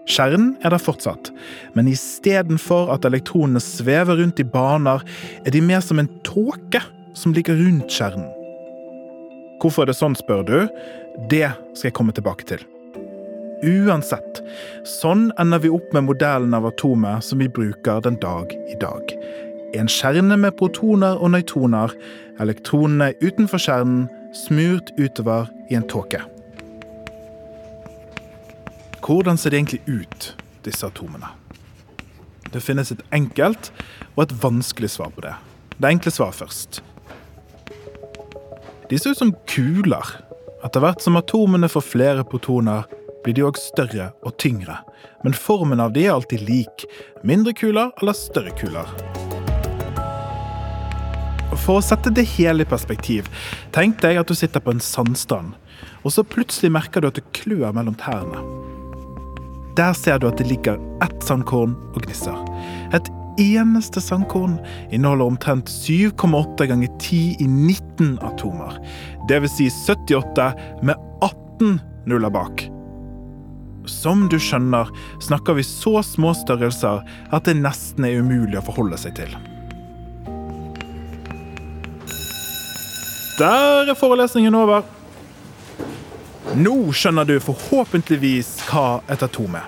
Kjernen 0.10 0.56
er 0.64 0.72
der 0.72 0.82
fortsatt, 0.82 1.34
men 1.76 1.92
istedenfor 1.92 2.94
at 2.96 3.04
elektronene 3.06 3.60
svever 3.62 4.24
rundt 4.24 4.40
i 4.40 4.48
baner, 4.48 5.04
er 5.44 5.54
de 5.54 5.60
mer 5.62 5.84
som 5.84 6.00
en 6.00 6.10
tåke 6.24 6.82
som 7.14 7.36
ligger 7.36 7.60
rundt 7.60 7.92
kjernen. 7.92 8.32
Hvorfor 9.60 9.84
er 9.84 9.92
det 9.92 10.00
sånn, 10.00 10.16
spør 10.16 10.48
du? 10.48 10.60
Det 11.28 11.50
skal 11.76 11.92
jeg 11.92 12.00
komme 12.00 12.16
tilbake 12.16 12.48
til. 12.48 12.64
Uansett, 13.60 14.40
sånn 14.88 15.34
ender 15.42 15.60
vi 15.60 15.70
opp 15.74 15.92
med 15.92 16.06
modellen 16.08 16.54
av 16.56 16.64
atomet 16.70 17.26
som 17.28 17.42
vi 17.44 17.50
bruker 17.52 18.00
den 18.06 18.16
dag 18.24 18.54
i 18.72 18.76
dag. 18.80 19.12
En 19.76 19.90
kjerne 19.92 20.38
med 20.40 20.56
protoner 20.56 21.20
og 21.20 21.34
nøytroner, 21.34 21.92
elektronene 22.40 23.12
utenfor 23.20 23.60
kjernen 23.60 24.06
smurt 24.38 24.94
utover 24.96 25.50
i 25.68 25.76
en 25.76 25.88
tåke. 25.92 26.22
Hvordan 29.04 29.36
ser 29.42 29.52
det 29.52 29.60
egentlig 29.60 29.82
ut, 29.90 30.30
disse 30.64 30.88
atomene? 30.88 31.28
Det 32.54 32.62
finnes 32.64 32.94
et 32.94 33.04
enkelt 33.12 33.74
og 34.14 34.24
et 34.24 34.36
vanskelig 34.40 34.94
svar 34.94 35.12
på 35.12 35.26
det. 35.26 35.34
Det 35.76 35.90
enkle 35.90 36.14
svaret 36.16 36.40
først. 36.40 36.80
De 38.90 38.98
ser 38.98 39.12
ut 39.12 39.20
som 39.20 39.36
kuler. 39.52 40.16
Etter 40.64 40.84
hvert 40.84 41.04
som 41.04 41.20
atomene 41.20 41.68
får 41.72 41.86
flere 41.86 42.24
protoner, 42.28 42.88
blir 43.24 43.36
de 43.38 43.46
òg 43.48 43.60
større 43.60 44.12
og 44.26 44.38
tyngre. 44.42 44.80
Men 45.24 45.36
formen 45.36 45.82
av 45.84 45.94
de 45.96 46.06
er 46.08 46.16
alltid 46.16 46.46
lik. 46.48 46.86
Mindre 47.24 47.54
kuler 47.58 47.92
eller 48.02 48.18
større 48.18 48.54
kuler. 48.60 48.90
For 51.58 51.80
å 51.80 51.84
sette 51.84 52.12
det 52.14 52.28
hele 52.38 52.64
i 52.64 52.70
perspektiv, 52.70 53.28
tenk 53.76 54.00
deg 54.04 54.20
at 54.22 54.30
du 54.30 54.38
sitter 54.38 54.62
på 54.64 54.74
en 54.74 54.84
sandstrand, 54.84 55.56
og 56.06 56.14
så 56.14 56.24
plutselig 56.24 56.72
merker 56.74 57.02
du 57.02 57.10
at 57.10 57.18
det 57.18 57.26
klør 57.36 57.74
mellom 57.76 57.98
tærne. 58.00 58.44
Der 59.78 59.96
ser 59.98 60.20
du 60.20 60.28
at 60.30 60.38
det 60.40 60.50
ligger 60.50 60.80
ett 61.04 61.24
sandkorn 61.26 61.76
og 61.94 62.04
gnisser. 62.06 62.38
Et 62.96 63.12
eneste 63.40 64.02
sandkorn 64.04 64.58
inneholder 64.92 65.32
omtrent 65.32 65.70
7,8 65.72 66.68
ganger 66.70 66.92
10 67.00 67.38
i 67.40 67.48
19 67.48 68.18
atomer. 68.28 68.80
Dvs. 69.30 69.56
Si 69.58 69.70
78 69.70 70.52
med 70.84 70.96
18 71.22 71.80
nuller 72.10 72.34
bak. 72.34 72.70
Som 73.90 74.28
du 74.30 74.38
skjønner, 74.40 74.90
snakker 75.24 75.58
vi 75.58 75.66
så 75.66 76.00
små 76.06 76.36
størrelser 76.38 77.02
at 77.34 77.50
det 77.50 77.58
nesten 77.60 78.06
er 78.08 78.22
umulig 78.22 78.60
å 78.60 78.66
forholde 78.70 79.00
seg 79.02 79.18
til. 79.18 79.34
Der 83.40 83.90
er 83.90 83.96
forelesningen 83.98 84.56
over. 84.60 84.84
Nå 86.60 86.76
skjønner 86.96 87.28
du 87.30 87.38
forhåpentligvis 87.44 88.58
hva 88.68 89.00
et 89.12 89.24
atom 89.24 89.56
er. 89.60 89.68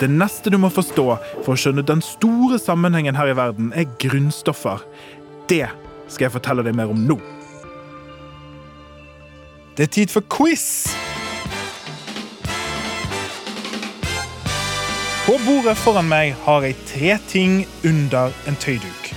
Det 0.00 0.08
neste 0.08 0.48
du 0.48 0.56
må 0.56 0.70
forstå 0.72 1.04
for 1.42 1.52
å 1.52 1.58
skjønne 1.60 1.84
den 1.84 2.00
store 2.04 2.56
sammenhengen 2.62 3.18
her 3.18 3.32
i 3.32 3.36
verden, 3.36 3.68
er 3.76 3.90
grunnstoffer. 4.00 4.80
Det 5.50 5.66
skal 6.08 6.28
jeg 6.28 6.36
fortelle 6.38 6.64
deg 6.64 6.78
mer 6.78 6.94
om 6.94 7.04
nå. 7.04 7.18
Det 9.76 9.88
er 9.88 9.94
tid 10.00 10.14
for 10.14 10.24
quiz! 10.32 10.88
På 15.30 15.36
bordet 15.46 15.76
foran 15.78 16.08
meg 16.10 16.32
har 16.42 16.64
jeg 16.66 16.74
tre 16.90 17.10
ting 17.30 17.52
under 17.86 18.32
en 18.50 18.56
tøyduk. 18.58 19.10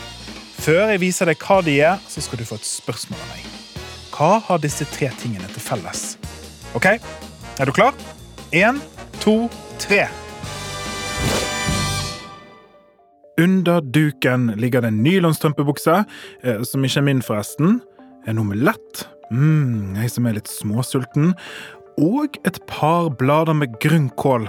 Før 0.61 0.91
jeg 0.91 0.99
viser 1.01 1.25
deg 1.25 1.41
hva 1.41 1.57
de 1.65 1.73
er, 1.81 2.03
så 2.05 2.21
skal 2.21 2.37
du 2.37 2.45
få 2.45 2.59
et 2.59 2.67
spørsmål 2.69 3.17
av 3.17 3.31
meg. 3.31 3.47
Hva 4.13 4.27
har 4.45 4.61
disse 4.61 4.85
tre 4.93 5.09
tingene 5.17 5.49
til 5.55 5.65
felles? 5.65 6.03
OK, 6.77 6.85
er 6.93 7.65
du 7.65 7.73
klar? 7.73 7.97
Én, 8.53 8.77
to, 9.25 9.49
tre. 9.81 10.03
Under 13.41 13.81
duken 13.81 14.51
ligger 14.61 14.85
det 14.85 14.93
en 14.93 15.01
nylonstrømpebukse, 15.01 16.03
eh, 16.45 16.61
som 16.61 16.85
ikke 16.85 17.01
er 17.01 17.09
min, 17.09 17.25
forresten. 17.25 17.79
En 18.29 18.45
omelett, 18.45 19.07
mm, 19.33 19.95
jeg 19.97 20.13
som 20.13 20.29
er 20.29 20.37
litt 20.37 20.57
småsulten, 20.61 21.33
og 21.97 22.37
et 22.45 22.61
par 22.69 23.09
blader 23.17 23.57
med 23.57 23.79
grønnkål. 23.81 24.45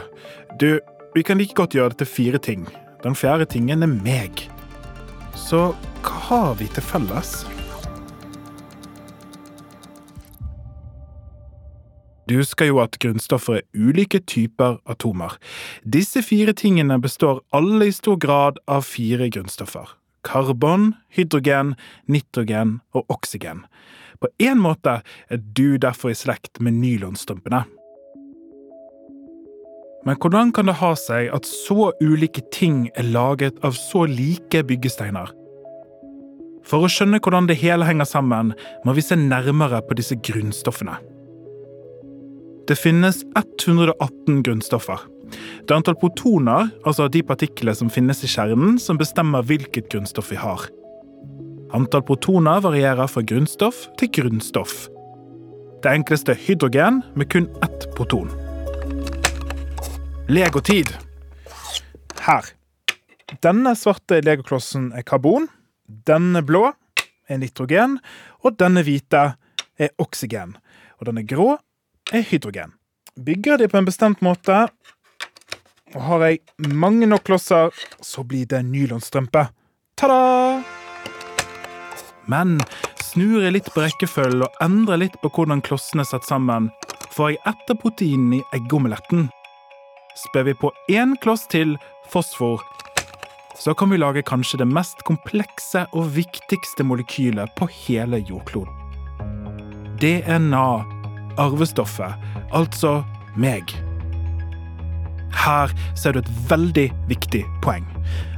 Du, 0.60 0.74
vi 1.14 1.22
kan 1.22 1.38
like 1.38 1.54
godt 1.54 1.74
gjøre 1.74 1.94
det 1.94 2.02
til 2.02 2.10
fire 2.10 2.38
ting. 2.38 2.66
Den 3.04 3.14
fjerde 3.14 3.46
tingen 3.46 3.82
er 3.86 3.90
meg. 3.90 4.48
Så 5.38 5.72
hva 6.02 6.20
har 6.28 6.54
vi 6.58 6.66
til 6.72 6.82
felles? 6.82 7.44
Du 12.24 12.38
husker 12.38 12.70
jo 12.70 12.80
at 12.80 12.96
grunnstoffer 13.02 13.60
er 13.60 13.66
ulike 13.76 14.22
typer 14.24 14.78
atomer. 14.88 15.36
Disse 15.84 16.22
fire 16.24 16.54
tingene 16.56 16.96
består 16.98 17.42
alle 17.52 17.90
i 17.90 17.94
stor 17.94 18.16
grad 18.16 18.58
av 18.66 18.86
fire 18.88 19.28
grunnstoffer. 19.28 19.92
Karbon, 20.24 20.94
hydrogen, 21.12 21.74
nitrogen 22.08 22.78
og 22.96 23.04
oksygen. 23.12 23.66
På 24.24 24.32
en 24.40 24.62
måte 24.64 25.02
er 25.28 25.42
du 25.52 25.76
derfor 25.76 26.14
i 26.14 26.16
slekt 26.16 26.62
med 26.64 26.80
nylonstrømpene. 26.80 27.66
Men 30.04 30.18
hvordan 30.20 30.52
kan 30.52 30.68
det 30.68 30.76
ha 30.82 30.92
seg 30.98 31.30
at 31.32 31.48
så 31.48 31.88
ulike 32.02 32.44
ting 32.52 32.90
er 32.94 33.08
laget 33.08 33.56
av 33.64 33.76
så 33.78 34.04
like 34.08 34.60
byggesteiner? 34.68 35.32
For 36.64 36.84
å 36.84 36.90
skjønne 36.92 37.20
hvordan 37.24 37.48
det 37.48 37.58
hele 37.60 37.88
henger 37.88 38.08
sammen, 38.08 38.52
må 38.84 38.94
vi 38.96 39.04
se 39.04 39.16
nærmere 39.20 39.82
på 39.84 39.96
disse 39.96 40.16
grunnstoffene. 40.16 40.96
Det 42.68 42.76
finnes 42.80 43.20
118 43.36 44.40
grunnstoffer. 44.44 45.02
Det 45.64 45.72
er 45.72 45.80
antall 45.80 45.98
protoner, 46.00 46.70
altså 46.84 47.08
de 47.12 47.20
partiklene 47.26 47.76
som 47.76 47.92
finnes 47.92 48.22
i 48.24 48.30
kjernen, 48.30 48.78
som 48.80 49.00
bestemmer 49.00 49.44
hvilket 49.44 49.90
grunnstoff 49.92 50.32
vi 50.32 50.40
har. 50.40 50.68
Antall 51.76 52.04
protoner 52.06 52.62
varierer 52.64 53.08
fra 53.10 53.24
grunnstoff 53.26 53.86
til 54.00 54.12
grunnstoff. 54.16 54.86
Det 55.84 55.92
enkleste 55.92 56.32
er 56.32 56.44
hydrogen, 56.46 57.02
med 57.16 57.28
kun 57.32 57.50
ett 57.64 57.88
proton. 57.96 58.30
Legotid. 60.28 60.88
Her. 62.20 62.44
Denne 63.44 63.74
svarte 63.76 64.22
legoklossen 64.24 64.86
er 64.96 65.04
karbon. 65.04 65.50
Denne 65.84 66.40
blå 66.40 66.70
er 67.28 67.40
nitrogen. 67.42 67.98
Og 68.40 68.56
denne 68.56 68.80
hvite 68.86 69.24
er 69.76 69.92
oksygen. 70.00 70.56
Og 70.96 71.10
denne 71.10 71.26
grå 71.28 71.50
er 72.08 72.24
hydrogen. 72.24 72.72
Bygger 73.20 73.60
de 73.60 73.68
på 73.68 73.78
en 73.78 73.90
bestemt 73.90 74.24
måte, 74.24 74.64
og 75.94 76.00
har 76.08 76.24
jeg 76.24 76.72
mange 76.72 77.06
nok 77.06 77.22
klosser, 77.28 77.70
så 78.00 78.24
blir 78.24 78.48
det 78.50 78.64
nylonstrømpe. 78.66 79.44
Ta-da! 80.00 80.64
Men 82.26 82.56
snur 83.04 83.44
jeg 83.44 83.58
litt 83.58 83.70
på 83.76 83.84
rekkefølgen 83.84 84.48
og 84.48 84.60
endrer 84.64 85.04
litt 85.04 85.20
på 85.22 85.30
hvordan 85.36 85.62
klossene 85.62 86.02
er 86.02 86.10
satt 86.10 86.26
sammen, 86.26 86.72
får 87.14 87.36
jeg 87.36 87.42
etter 87.52 87.78
proteinen 87.78 88.38
i 88.40 88.44
eggomeletten. 88.56 89.28
Spør 90.14 90.42
vi 90.46 90.54
på 90.54 90.70
én 90.90 91.16
kloss 91.22 91.46
til 91.50 91.74
fosfor, 92.12 92.62
så 93.58 93.74
kan 93.74 93.90
vi 93.90 93.98
lage 93.98 94.22
kanskje 94.26 94.60
det 94.62 94.68
mest 94.70 95.02
komplekse 95.06 95.84
og 95.94 96.12
viktigste 96.14 96.86
molekylet 96.86 97.50
på 97.58 97.68
hele 97.86 98.20
jordkloden. 98.28 98.74
DNA, 100.02 100.68
arvestoffet, 101.38 102.14
altså 102.54 103.00
meg. 103.38 103.70
Her 105.34 105.72
ser 105.98 106.14
du 106.14 106.22
et 106.22 106.30
veldig 106.50 106.88
viktig 107.10 107.42
poeng. 107.62 107.86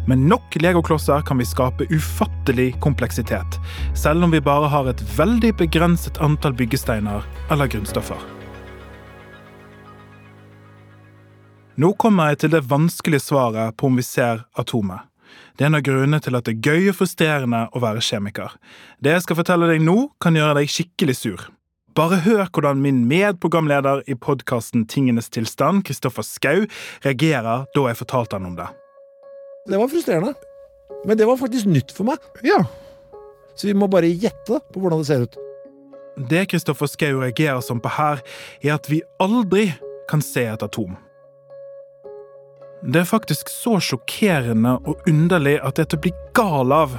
Med 0.08 0.22
nok 0.30 0.56
legoklosser 0.62 1.24
kan 1.26 1.40
vi 1.40 1.48
skape 1.48 1.88
ufattelig 1.90 2.70
kompleksitet, 2.84 3.58
selv 3.94 4.24
om 4.24 4.32
vi 4.32 4.40
bare 4.40 4.70
har 4.72 4.88
et 4.88 5.04
veldig 5.16 5.52
begrenset 5.60 6.20
antall 6.24 6.56
byggesteiner 6.56 7.26
eller 7.50 7.72
grunnstoffer. 7.72 8.35
Nå 11.76 11.90
kommer 12.00 12.30
jeg 12.32 12.38
til 12.40 12.54
det 12.54 12.62
vanskelige 12.70 13.20
svaret 13.20 13.76
på 13.76 13.90
om 13.90 13.98
vi 14.00 14.04
ser 14.06 14.46
atomet. 14.56 15.04
Det 15.56 15.66
er 15.66 15.68
en 15.68 15.76
av 15.76 15.82
grunnene 15.84 16.20
til 16.24 16.36
at 16.38 16.46
det 16.48 16.54
er 16.54 16.70
gøy 16.70 16.88
og 16.88 16.96
frustrerende 16.96 17.66
å 17.76 17.82
være 17.84 18.00
kjemiker. 18.04 18.54
Det 19.04 19.12
jeg 19.12 19.24
skal 19.26 19.38
fortelle 19.42 19.68
deg 19.68 19.84
nå, 19.84 19.96
kan 20.20 20.36
gjøre 20.36 20.56
deg 20.56 20.72
skikkelig 20.72 21.16
sur. 21.18 21.44
Bare 21.96 22.22
hør 22.24 22.48
hvordan 22.48 22.80
min 22.80 23.04
medprogramleder 23.08 24.02
i 24.08 24.16
podkasten 24.16 24.86
Tingenes 24.88 25.28
tilstand, 25.32 25.84
Kristoffer 25.84 26.24
Skau, 26.24 26.64
reagerer 27.04 27.68
da 27.76 27.86
jeg 27.90 28.00
fortalte 28.00 28.36
han 28.36 28.50
om 28.50 28.56
det. 28.56 28.68
Det 29.68 29.80
var 29.80 29.92
frustrerende. 29.92 30.34
Men 31.04 31.20
det 31.20 31.28
var 31.28 31.40
faktisk 31.40 31.68
nytt 31.68 31.92
for 31.92 32.08
meg. 32.08 32.20
Ja, 32.44 32.64
Så 33.56 33.68
vi 33.68 33.72
må 33.76 33.86
bare 33.88 34.08
gjette 34.08 34.60
på 34.72 34.80
hvordan 34.80 35.00
det 35.00 35.08
ser 35.08 35.24
ut. 35.24 35.36
Det 36.28 36.46
Kristoffer 36.52 36.88
Skau 36.92 37.20
reagerer 37.20 37.60
som 37.64 37.80
på 37.80 37.92
her, 37.96 38.20
er 38.60 38.76
at 38.76 38.88
vi 38.88 39.00
aldri 39.20 39.70
kan 40.10 40.24
se 40.24 40.44
et 40.44 40.64
atom. 40.64 40.96
Det 42.82 43.00
er 43.00 43.08
faktisk 43.08 43.48
så 43.48 43.78
sjokkerende 43.80 44.76
og 44.84 45.00
underlig 45.08 45.56
at 45.64 45.78
dette 45.78 45.86
er 45.86 45.90
til 45.94 45.98
å 45.98 46.04
bli 46.04 46.12
gal 46.36 46.74
av. 46.76 46.98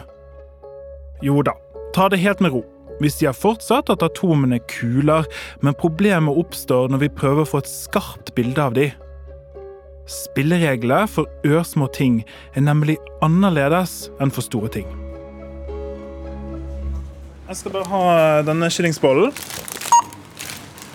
Jo 1.21 1.41
da, 1.45 1.53
ta 1.93 2.07
det 2.09 2.21
helt 2.23 2.41
med 2.41 2.55
ro. 2.55 2.63
Vi 2.97 3.11
sier 3.13 3.35
fortsatt 3.37 3.91
at 3.93 4.01
atomene 4.01 4.57
kuler, 4.71 5.27
men 5.61 5.77
problemet 5.77 6.33
oppstår 6.41 6.89
når 6.89 7.03
vi 7.03 7.11
prøver 7.13 7.43
å 7.43 7.49
få 7.51 7.61
et 7.61 7.69
skarpt 7.69 8.33
bilde 8.37 8.63
av 8.63 8.73
de. 8.73 8.87
Spillereglene 10.09 11.05
for 11.11 11.29
ørsmå 11.45 11.91
ting 11.93 12.23
er 12.55 12.65
nemlig 12.65 12.97
annerledes 13.21 14.07
enn 14.23 14.33
for 14.33 14.45
store 14.45 14.71
ting. 14.73 14.89
Jeg 17.47 17.61
skal 17.61 17.77
bare 17.77 17.87
ha 17.93 18.41
denne 18.49 18.71
kyllingsbollen. 18.73 19.29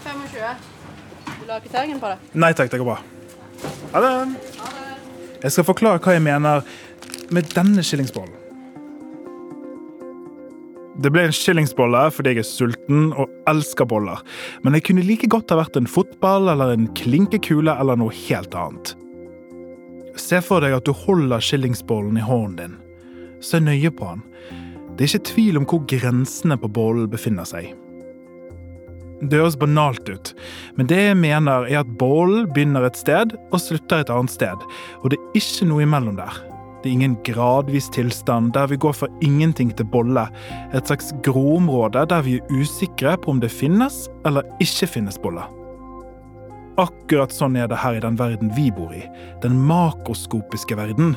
25. 0.04 0.68
Vil 1.38 1.46
du 1.46 1.52
ha 1.54 1.62
kvitteringen 1.62 2.02
på 2.02 2.10
det? 2.10 2.18
Nei 2.34 2.50
takk, 2.56 2.74
det 2.74 2.82
går 2.82 2.90
bra. 2.96 2.98
Ha 3.92 4.02
det. 4.02 4.14
Jeg 5.42 5.54
skal 5.54 5.66
forklare 5.66 5.98
hva 6.02 6.14
jeg 6.14 6.22
mener 6.22 6.62
med 7.34 7.50
denne 7.56 7.82
skillingsbollen. 7.82 8.38
Det 11.02 11.10
ble 11.10 11.24
en 11.24 11.34
skillingsbolle 11.34 12.02
fordi 12.14 12.34
jeg 12.34 12.42
er 12.42 12.46
sulten 12.46 13.06
og 13.16 13.30
elsker 13.50 13.88
boller, 13.88 14.20
men 14.62 14.76
det 14.76 14.84
kunne 14.86 15.04
like 15.06 15.26
godt 15.32 15.50
ha 15.50 15.58
vært 15.62 15.78
en 15.80 15.88
fotball 15.88 16.52
eller 16.52 16.74
en 16.74 16.86
klinkekule 16.98 17.74
eller 17.80 17.98
noe 17.98 18.14
helt 18.28 18.54
annet. 18.54 18.92
Se 20.20 20.42
for 20.44 20.62
deg 20.62 20.76
at 20.76 20.86
du 20.86 20.92
holder 20.94 21.42
skillingsbollen 21.42 22.20
i 22.20 22.26
hånden 22.26 22.58
din. 22.60 22.76
Se 23.42 23.58
nøye 23.58 23.90
på 23.90 24.12
den. 24.12 24.26
Det 24.94 25.06
er 25.06 25.14
ikke 25.14 25.30
tvil 25.32 25.58
om 25.58 25.66
hvor 25.66 25.86
grensene 25.88 26.58
på 26.60 26.70
bollen 26.70 27.08
befinner 27.10 27.48
seg. 27.48 27.72
Det 29.22 29.38
høres 29.38 29.54
banalt 29.54 30.08
ut, 30.10 30.32
men 30.74 30.88
det 30.90 30.98
jeg 30.98 31.18
mener 31.20 31.68
er 31.70 31.84
at 31.84 31.90
bollen 32.00 32.48
begynner 32.50 32.88
et 32.88 32.98
sted 32.98 33.36
og 33.52 33.60
slutter 33.62 34.02
et 34.02 34.10
annet 34.10 34.34
sted, 34.34 34.64
og 34.98 35.12
det 35.12 35.20
er 35.20 35.38
ikke 35.38 35.68
noe 35.70 35.84
imellom 35.84 36.18
der. 36.18 36.40
Det 36.82 36.90
er 36.90 36.96
ingen 36.96 37.14
gradvis 37.22 37.86
tilstand 37.94 38.50
der 38.56 38.66
vi 38.72 38.80
går 38.82 38.96
fra 38.98 39.08
ingenting 39.22 39.70
til 39.78 39.86
bolle, 39.86 40.26
et 40.74 40.90
slags 40.90 41.12
gråområde 41.22 42.02
der 42.10 42.26
vi 42.26 42.40
er 42.40 42.50
usikre 42.50 43.14
på 43.14 43.30
om 43.36 43.38
det 43.38 43.52
finnes 43.54 44.08
eller 44.26 44.48
ikke 44.64 44.90
finnes 44.96 45.20
boller. 45.22 45.46
Akkurat 46.82 47.30
sånn 47.30 47.54
er 47.60 47.70
det 47.70 47.78
her 47.78 48.00
i 48.00 48.02
den 48.02 48.18
verden 48.18 48.50
vi 48.56 48.72
bor 48.74 48.90
i, 48.96 49.04
den 49.44 49.54
makroskopiske 49.70 50.74
verden. 50.82 51.14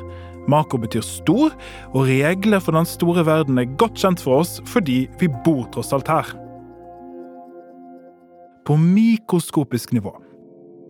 Makro 0.51 0.77
betyr 0.77 1.01
stor, 1.01 1.55
og 1.95 2.05
regler 2.05 2.61
for 2.61 2.77
den 2.77 2.85
store 2.85 3.25
verden 3.25 3.57
er 3.57 3.77
godt 3.81 3.97
kjent 3.97 4.21
for 4.21 4.43
oss 4.43 4.59
fordi 4.69 5.07
vi 5.17 5.33
bor 5.47 5.65
tross 5.73 5.95
alt 5.95 6.11
her. 6.11 6.35
På 8.65 8.77
mikroskopisk 8.77 9.91
nivå, 9.91 10.15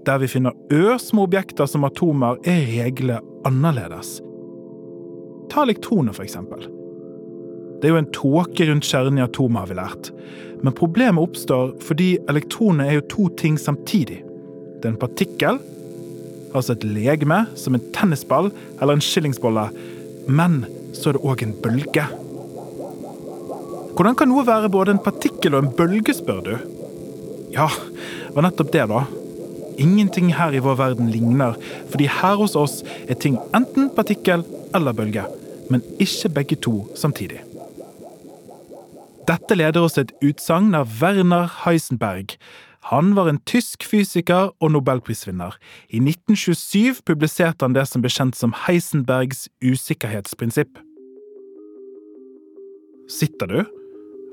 der 0.05 0.19
vi 0.21 0.29
finner 0.31 0.55
ørsmå 0.71 1.25
objekter 1.27 1.67
som 1.67 1.83
atomer, 1.83 2.37
er 2.47 2.61
reglene 2.71 3.17
annerledes. 3.43 4.21
Ta 5.51 5.65
elektroner, 5.65 6.15
for 6.15 6.23
eksempel. 6.23 6.69
Det 7.81 7.89
er 7.89 7.91
jo 7.91 7.99
en 7.99 8.13
tåke 8.15 8.67
rundt 8.69 8.87
kjernen 8.87 9.19
i 9.19 9.25
atomer, 9.25 9.65
har 9.65 9.71
vi 9.73 9.75
lært. 9.75 10.11
Men 10.63 10.77
problemet 10.77 11.19
oppstår 11.19 11.73
fordi 11.83 12.13
elektroner 12.31 12.87
er 12.87 12.99
jo 13.01 13.09
to 13.11 13.25
ting 13.41 13.57
samtidig. 13.59 14.21
Det 14.79 14.87
er 14.87 14.93
en 14.93 15.01
partikkel, 15.01 15.59
altså 16.55 16.77
et 16.77 16.87
legeme, 16.87 17.41
som 17.59 17.75
en 17.75 17.83
tennisball 17.97 18.53
eller 18.79 18.95
en 18.95 19.03
skillingsbolle. 19.03 19.67
Men 20.31 20.61
så 20.95 21.11
er 21.11 21.19
det 21.19 21.25
òg 21.27 21.43
en 21.43 21.57
bølge. 21.59 22.07
Hvordan 23.95 24.15
kan 24.15 24.31
noe 24.31 24.47
være 24.47 24.71
både 24.71 24.95
en 24.95 25.03
partikkel 25.03 25.59
og 25.59 25.65
en 25.65 25.75
bølge, 25.75 26.15
spør 26.15 26.41
du? 26.47 26.55
Ja, 27.55 27.69
det 28.27 28.35
var 28.35 28.43
nettopp 28.43 28.71
det, 28.73 28.83
da. 28.91 29.05
Ingenting 29.79 30.33
her 30.35 30.55
i 30.55 30.59
vår 30.63 30.75
verden 30.79 31.11
ligner, 31.11 31.55
fordi 31.91 32.07
her 32.11 32.35
hos 32.39 32.55
oss 32.59 32.81
er 33.07 33.15
ting 33.19 33.37
enten 33.55 33.89
partikkel 33.95 34.43
eller 34.75 34.95
bølge, 34.95 35.23
men 35.71 35.83
ikke 35.99 36.31
begge 36.35 36.59
to 36.59 36.81
samtidig. 36.99 37.39
Dette 39.25 39.55
leder 39.55 39.81
oss 39.81 39.95
til 39.95 40.05
et 40.05 40.13
utsagn 40.21 40.75
av 40.77 40.99
Werner 40.99 41.47
Heisenberg. 41.63 42.35
Han 42.91 43.15
var 43.17 43.31
en 43.31 43.39
tysk 43.49 43.87
fysiker 43.87 44.51
og 44.61 44.75
nobelprisvinner. 44.75 45.55
I 45.89 46.03
1927 46.03 47.01
publiserte 47.07 47.65
han 47.65 47.73
det 47.73 47.87
som 47.89 48.03
ble 48.03 48.11
kjent 48.13 48.37
som 48.37 48.53
Heisenbergs 48.67 49.47
usikkerhetsprinsipp. 49.63 50.77
Sitter 53.09 53.49
du? 53.49 53.84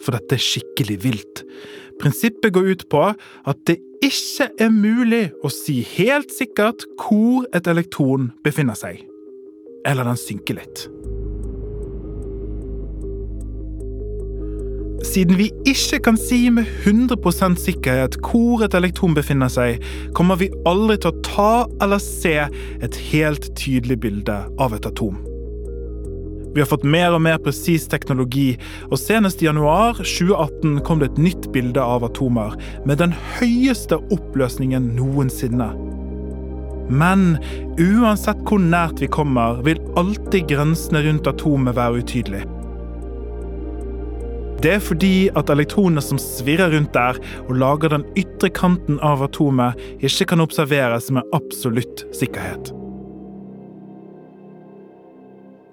For 0.03 0.17
dette 0.17 0.39
er 0.39 0.43
skikkelig 0.43 0.99
vilt. 1.05 1.45
Prinsippet 2.03 2.53
går 2.55 2.73
ut 2.73 2.85
på 2.91 3.05
at 3.13 3.63
det 3.69 3.79
ikke 4.03 4.49
er 4.59 4.73
mulig 4.75 5.29
å 5.47 5.51
si 5.53 5.81
helt 5.95 6.33
sikkert 6.35 6.89
hvor 6.99 7.47
et 7.55 7.69
elektron 7.71 8.33
befinner 8.43 8.79
seg. 8.79 9.05
Eller 9.87 10.07
den 10.07 10.19
synker 10.19 10.59
litt. 10.59 10.87
Siden 15.03 15.35
vi 15.39 15.49
ikke 15.67 15.99
kan 16.07 16.19
si 16.19 16.47
med 16.55 16.69
100% 16.87 17.59
sikkerhet 17.59 18.21
hvor 18.23 18.63
et 18.63 18.75
elektron 18.79 19.17
befinner 19.19 19.51
seg, 19.51 19.83
kommer 20.15 20.39
vi 20.39 20.51
aldri 20.67 21.01
til 21.03 21.11
å 21.11 21.27
ta 21.27 21.51
eller 21.83 22.03
se 22.03 22.37
et 22.47 23.03
helt 23.11 23.51
tydelig 23.59 23.99
bilde 24.07 24.39
av 24.63 24.79
et 24.79 24.87
atom. 24.87 25.19
Vi 26.55 26.61
har 26.61 26.69
fått 26.69 26.85
mer 26.85 27.15
og 27.17 27.23
mer 27.25 27.39
presis 27.41 27.87
teknologi, 27.89 28.59
og 28.91 29.01
senest 29.01 29.41
i 29.43 29.49
januar 29.49 29.97
2018 30.03 30.83
kom 30.87 31.01
det 31.01 31.13
et 31.13 31.21
nytt 31.27 31.49
bilde 31.55 31.81
av 31.81 32.05
atomer 32.05 32.59
med 32.89 33.01
den 33.01 33.15
høyeste 33.39 33.97
oppløsningen 34.13 34.93
noensinne. 34.99 35.71
Men 36.93 37.39
uansett 37.81 38.43
hvor 38.49 38.61
nært 38.61 39.01
vi 39.01 39.09
kommer, 39.09 39.63
vil 39.65 39.81
alltid 39.97 40.51
grensene 40.51 41.01
rundt 41.07 41.31
atomet 41.31 41.79
være 41.79 42.03
utydelige. 42.03 42.49
Det 44.63 44.77
er 44.77 44.85
fordi 44.85 45.27
at 45.35 45.51
elektronene 45.51 46.05
som 46.05 46.21
svirrer 46.23 46.71
rundt 46.77 46.93
der 46.95 47.17
og 47.49 47.57
lager 47.59 47.97
den 47.97 48.05
ytre 48.19 48.53
kanten 48.55 49.01
av 49.03 49.25
atomet, 49.27 49.81
ikke 50.05 50.29
kan 50.35 50.45
observeres 50.45 51.11
med 51.11 51.27
absolutt 51.35 52.05
sikkerhet. 52.15 52.71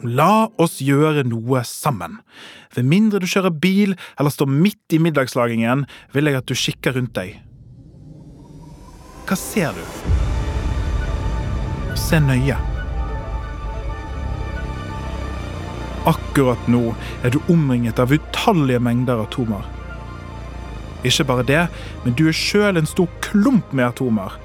La 0.03 0.47
oss 0.61 0.79
gjøre 0.83 1.25
noe 1.27 1.63
sammen. 1.67 2.21
Ved 2.75 2.87
mindre 2.87 3.19
du 3.19 3.27
kjører 3.27 3.51
bil 3.51 3.97
eller 4.19 4.31
står 4.31 4.47
midt 4.51 4.95
i 4.95 5.01
middagslagingen, 5.03 5.83
vil 6.15 6.31
jeg 6.31 6.39
at 6.39 6.47
du 6.47 6.55
kikker 6.55 6.95
rundt 6.95 7.15
deg. 7.19 7.37
Hva 9.27 9.37
ser 9.37 9.75
du? 9.75 9.83
se 11.99 12.19
nøye. 12.23 12.55
Akkurat 16.09 16.69
nå 16.71 16.93
er 17.23 17.33
du 17.33 17.39
omringet 17.51 17.99
av 18.01 18.13
utallige 18.15 18.81
mengder 18.81 19.21
atomer. 19.25 19.67
Ikke 21.05 21.27
bare 21.27 21.45
det, 21.47 21.65
men 22.03 22.15
du 22.17 22.25
er 22.27 22.35
sjøl 22.35 22.79
en 22.79 22.89
stor 22.89 23.07
klump 23.23 23.73
med 23.75 23.91
atomer. 23.91 24.35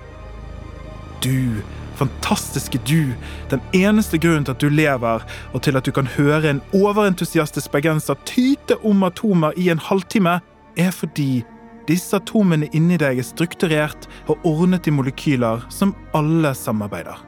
Du, 1.24 1.62
fantastiske 1.98 2.80
du, 2.88 3.14
den 3.50 3.62
eneste 3.76 4.18
grunnen 4.18 4.44
til 4.46 4.54
at 4.54 4.62
du 4.62 4.68
lever, 4.68 5.24
og 5.52 5.62
til 5.62 5.76
at 5.78 5.86
du 5.86 5.92
kan 5.94 6.08
høre 6.16 6.50
en 6.50 6.62
overentusiastisk 6.74 7.72
bergenser 7.74 8.18
tyte 8.28 8.78
om 8.84 9.06
atomer 9.06 9.56
i 9.56 9.70
en 9.72 9.82
halvtime, 9.82 10.40
er 10.76 10.90
fordi 10.90 11.44
disse 11.88 12.16
atomene 12.16 12.70
inni 12.72 12.96
deg 13.00 13.20
er 13.20 13.26
strukturert 13.26 14.08
og 14.26 14.44
ordnet 14.48 14.88
i 14.88 14.94
molekyler 14.94 15.66
som 15.72 15.94
alle 16.16 16.54
samarbeider. 16.56 17.18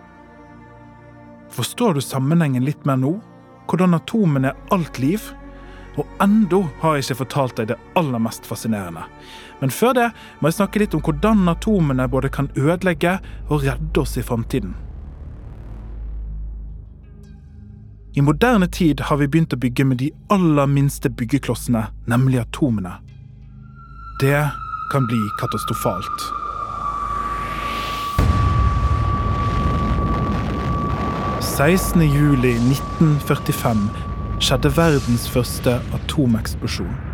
Forstår 1.52 1.96
du 1.96 2.02
sammenhengen 2.04 2.64
litt 2.64 2.84
mer 2.88 2.98
nå? 3.00 3.16
Hvordan 3.66 3.96
atomene 3.96 4.52
er 4.52 4.74
alt 4.74 4.98
liv? 5.02 5.22
Og 5.96 6.08
enda 6.20 6.60
har 6.82 6.96
jeg 6.96 7.06
ikke 7.06 7.22
fortalt 7.22 7.56
deg 7.60 7.70
det 7.70 7.78
aller 7.96 8.20
mest 8.20 8.48
fascinerende. 8.48 9.06
Men 9.60 9.72
før 9.72 9.94
det 9.96 10.08
må 10.40 10.50
jeg 10.50 10.58
snakke 10.58 10.82
litt 10.82 10.94
om 10.96 11.02
hvordan 11.04 11.48
atomene 11.48 12.08
både 12.12 12.28
kan 12.32 12.50
ødelegge 12.56 13.18
og 13.48 13.64
redde 13.64 14.02
oss 14.02 14.16
i 14.20 14.24
framtiden. 14.24 14.74
I 18.16 18.24
moderne 18.24 18.66
tid 18.72 19.00
har 19.08 19.18
vi 19.20 19.28
begynt 19.28 19.52
å 19.52 19.60
bygge 19.60 19.84
med 19.84 20.00
de 20.00 20.08
aller 20.32 20.68
minste 20.72 21.10
byggeklossene, 21.12 21.82
nemlig 22.08 22.40
atomene. 22.40 22.94
Det 24.20 24.40
kan 24.92 25.08
bli 25.08 25.20
katastrofalt. 25.40 26.28
16. 31.56 32.02
juli 32.02 32.54
1945 32.56 33.84
skjedde 34.44 34.72
verdens 34.76 35.28
første 35.32 35.78
atomeksplosjon. 35.96 37.05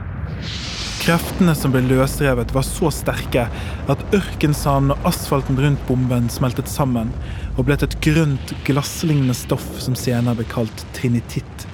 Kreftene 1.03 1.51
som 1.59 1.73
ble 1.75 1.81
løsrevet, 1.83 2.53
var 2.55 2.63
så 2.63 2.87
sterke 2.95 3.49
at 3.91 4.03
ørkensanden 4.15 4.93
og 4.95 5.07
asfalten 5.09 5.57
rundt 5.59 5.81
bomben 5.89 6.29
smeltet 6.31 6.69
sammen 6.71 7.09
og 7.57 7.65
ble 7.67 7.75
til 7.75 7.89
et 7.89 7.97
grønt, 8.07 8.53
glasslignende 8.69 9.35
stoff 9.35 9.65
som 9.83 9.97
senere 9.99 10.39
ble 10.39 10.47
kalt 10.53 10.85
trinititt. 10.95 11.65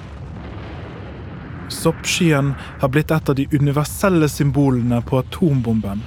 Soppskyen 1.69 2.55
har 2.81 2.89
blitt 2.89 3.13
et 3.13 3.29
av 3.29 3.37
de 3.37 3.45
universelle 3.53 4.25
symbolene 4.33 5.03
på 5.05 5.19
atombomben. 5.21 6.01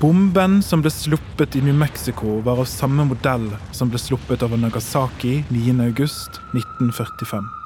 Bomben 0.00 0.62
som 0.64 0.80
ble 0.80 0.88
sluppet 0.90 1.58
i 1.58 1.60
New 1.66 1.76
Mexico, 1.76 2.38
var 2.48 2.64
av 2.64 2.70
samme 2.70 3.04
modell 3.10 3.50
som 3.76 3.92
ble 3.92 4.00
sluppet 4.00 4.46
over 4.48 4.56
Nagasaki 4.64 5.42
9.8.1945. 5.52 7.63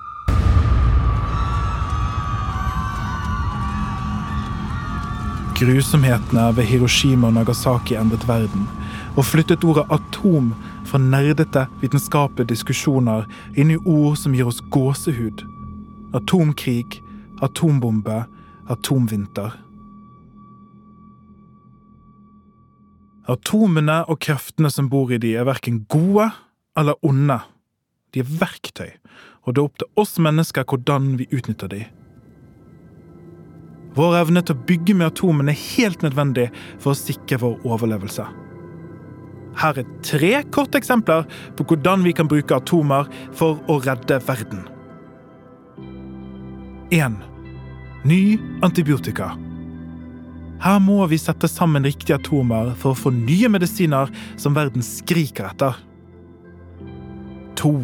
Grusomhetene 5.58 6.56
ved 6.56 6.68
Hiroshima 6.70 7.26
og 7.26 7.32
Nagasaki 7.34 7.96
endret 7.98 8.28
verden, 8.28 8.68
og 9.18 9.24
flyttet 9.26 9.64
ordet 9.66 9.88
atom 9.90 10.52
fra 10.86 11.00
nerdete 11.02 11.64
vitenskapelige 11.80 12.52
diskusjoner 12.52 13.26
inn 13.58 13.72
i 13.74 13.78
ord 13.82 14.14
som 14.20 14.36
gir 14.38 14.46
oss 14.46 14.60
gåsehud. 14.70 15.42
Atomkrig, 16.14 17.00
atombombe, 17.42 18.20
atomvinter. 18.70 19.58
Atomene 23.26 24.04
og 24.06 24.22
kreftene 24.22 24.70
som 24.70 24.86
bor 24.86 25.10
i 25.10 25.18
de, 25.18 25.34
er 25.34 25.50
verken 25.50 25.82
gode 25.90 26.30
eller 26.78 27.02
onde. 27.02 27.42
De 28.14 28.22
er 28.22 28.30
verktøy, 28.30 28.94
og 29.42 29.56
det 29.56 29.58
er 29.58 29.66
opp 29.66 29.82
til 29.82 30.04
oss 30.06 30.20
mennesker 30.22 30.70
hvordan 30.70 31.16
vi 31.18 31.26
utnytter 31.34 31.74
de. 31.74 31.86
Vår 33.98 34.14
evne 34.20 34.44
til 34.46 34.54
å 34.54 34.66
bygge 34.68 34.94
med 34.94 35.10
atomene 35.10 35.50
er 35.50 35.64
helt 35.74 36.04
nødvendig 36.06 36.48
for 36.78 36.92
å 36.92 36.98
sikre 36.98 37.40
vår 37.42 37.56
overlevelse. 37.66 38.26
Her 39.58 39.80
er 39.80 39.88
tre 40.06 40.32
korte 40.54 40.78
eksempler 40.78 41.24
på 41.58 41.66
hvordan 41.66 42.04
vi 42.06 42.12
kan 42.14 42.28
bruke 42.30 42.60
atomer 42.60 43.08
for 43.34 43.58
å 43.66 43.80
redde 43.82 44.20
verden. 44.28 44.62
1. 46.94 47.18
Ny 48.06 48.22
antibiotika. 48.62 49.32
Her 50.62 50.78
må 50.82 51.00
vi 51.10 51.18
sette 51.18 51.50
sammen 51.50 51.86
riktige 51.86 52.16
atomer 52.18 52.70
for 52.78 52.94
å 52.94 52.98
få 52.98 53.12
nye 53.14 53.50
medisiner 53.50 54.10
som 54.38 54.54
verden 54.54 54.82
skriker 54.82 55.50
etter. 55.50 55.74
2. 57.58 57.74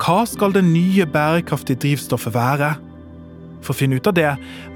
Hva 0.00 0.20
skal 0.26 0.54
det 0.54 0.62
nye 0.66 1.06
bærekraftige 1.10 1.82
drivstoffet 1.82 2.34
være? 2.34 2.70
For 3.60 3.74
å 3.74 3.78
finne 3.80 3.98
ut 4.00 4.08
av 4.08 4.16
det 4.16 4.30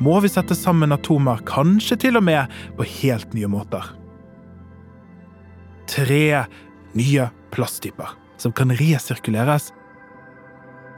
må 0.04 0.18
vi 0.20 0.30
sette 0.32 0.56
sammen 0.58 0.94
atomer, 0.94 1.40
kanskje 1.48 1.98
til 2.06 2.20
og 2.20 2.26
med 2.26 2.52
på 2.78 2.86
helt 3.00 3.32
nye 3.36 3.50
måter. 3.50 3.86
Tre 5.90 6.44
nye 6.96 7.30
plasttyper 7.54 8.12
som 8.40 8.52
kan 8.52 8.72
resirkuleres, 8.76 9.70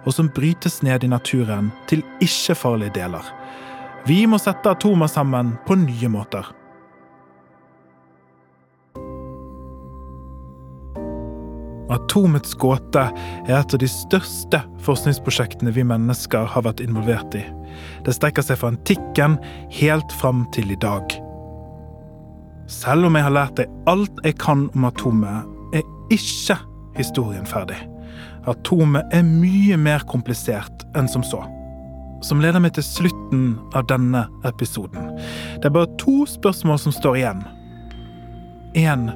og 0.06 0.14
som 0.14 0.30
brytes 0.30 0.80
ned 0.86 1.04
i 1.04 1.10
naturen 1.10 1.72
til 1.90 2.04
ikke-farlige 2.22 2.94
deler. 3.00 3.26
Vi 4.06 4.20
må 4.30 4.38
sette 4.38 4.70
atomer 4.70 5.10
sammen 5.10 5.56
på 5.66 5.74
nye 5.80 6.10
måter. 6.10 6.46
Atomets 11.92 12.54
gåte 12.58 13.04
er 13.46 13.52
et 13.60 13.74
av 13.74 13.80
de 13.82 13.88
største 13.90 14.60
forskningsprosjektene 14.86 15.70
vi 15.74 15.84
mennesker 15.86 16.48
har 16.50 16.64
vært 16.66 16.82
involvert 16.82 17.36
i. 17.38 17.44
Det 18.06 18.14
strekker 18.16 18.42
seg 18.42 18.58
fra 18.60 18.72
antikken 18.72 19.36
helt 19.78 20.14
fram 20.20 20.44
til 20.56 20.72
i 20.74 20.78
dag. 20.82 21.14
Selv 22.66 23.06
om 23.06 23.14
jeg 23.14 23.26
har 23.26 23.34
lært 23.34 23.58
deg 23.60 23.70
alt 23.86 24.24
jeg 24.26 24.38
kan 24.42 24.66
om 24.74 24.88
atomet, 24.88 25.46
er 25.76 25.86
ikke 26.14 26.58
historien 26.96 27.46
ferdig. 27.46 27.78
Atomet 28.50 29.06
er 29.14 29.26
mye 29.26 29.78
mer 29.78 30.02
komplisert 30.10 30.86
enn 30.98 31.10
som 31.10 31.22
så. 31.26 31.42
Som 32.24 32.40
leder 32.42 32.62
meg 32.62 32.74
til 32.74 32.86
slutten 32.86 33.48
av 33.76 33.86
denne 33.90 34.24
episoden. 34.48 35.12
Det 35.60 35.68
er 35.68 35.74
bare 35.74 35.90
to 36.00 36.24
spørsmål 36.30 36.80
som 36.82 36.94
står 36.94 37.20
igjen. 37.20 37.44
1. 38.74 39.10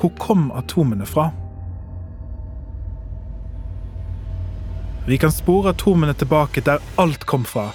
Hvor 0.00 0.12
kom 0.20 0.50
atomene 0.58 1.06
fra? 1.08 1.30
Vi 5.06 5.18
kan 5.18 5.32
spore 5.32 5.70
atomene 5.70 6.14
tilbake 6.14 6.62
der 6.62 6.78
alt 6.96 7.24
kom 7.26 7.44
fra. 7.44 7.72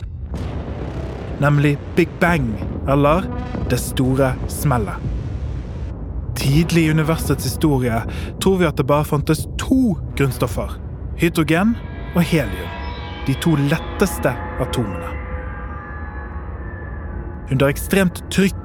Nemlig 1.40 1.78
Big 1.96 2.10
Bang, 2.20 2.56
eller 2.88 3.24
Det 3.70 3.80
store 3.80 4.34
smellet. 4.48 4.96
Tidlig 6.36 6.86
i 6.86 6.92
universets 6.92 7.44
historie 7.44 8.02
tror 8.42 8.58
vi 8.58 8.66
at 8.66 8.78
det 8.78 8.88
bare 8.88 9.06
fantes 9.06 9.48
to 9.60 9.98
grunnstoffer. 10.16 10.78
Hydrogen 11.18 11.76
og 12.16 12.22
helium. 12.22 12.72
De 13.28 13.34
to 13.34 13.56
letteste 13.56 14.32
atomene. 14.64 15.12
Under 17.52 17.68
ekstremt 17.68 18.24
trykk 18.32 18.57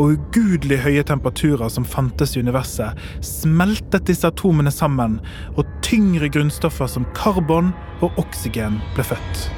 og 0.00 0.16
ugudelig 0.16 0.80
høye 0.80 1.04
temperaturer 1.04 1.68
som 1.72 1.84
fantes 1.84 2.32
i 2.34 2.40
universet, 2.44 2.96
smeltet 3.24 4.08
disse 4.08 4.28
atomene 4.28 4.72
sammen, 4.72 5.18
og 5.60 5.68
tyngre 5.84 6.30
grunnstoffer 6.32 6.88
som 6.88 7.08
karbon 7.16 7.74
og 8.00 8.16
oksygen 8.20 8.80
ble 8.96 9.04
født. 9.12 9.50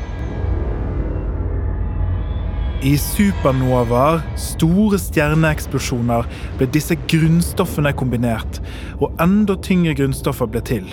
I 2.82 2.96
supernovaer, 2.98 4.24
store 4.34 4.98
stjerneeksplosjoner, 4.98 6.26
ble 6.58 6.66
disse 6.74 6.96
grunnstoffene 7.06 7.92
kombinert, 7.94 8.58
og 8.98 9.14
enda 9.22 9.54
tyngre 9.62 9.94
grunnstoffer 10.00 10.50
ble 10.50 10.64
til. 10.66 10.88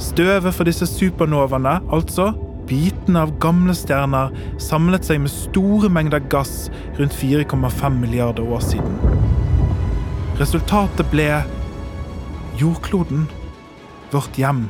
Støvet 0.00 0.48
for 0.56 0.64
disse 0.64 0.88
supernovaene, 0.88 1.82
altså 1.92 2.30
bitene 2.68 3.24
av 3.24 3.34
gamle 3.42 3.74
stjerner, 3.76 4.32
samlet 4.60 5.08
seg 5.08 5.22
med 5.24 5.32
store 5.32 5.90
mengder 5.92 6.22
gass 6.32 6.68
rundt 6.98 7.16
4,5 7.16 8.00
milliarder 8.00 8.44
år 8.44 8.64
siden. 8.64 8.98
Resultatet 10.38 11.08
ble 11.10 11.30
jordkloden, 12.60 13.26
vårt 14.12 14.38
hjem. 14.38 14.66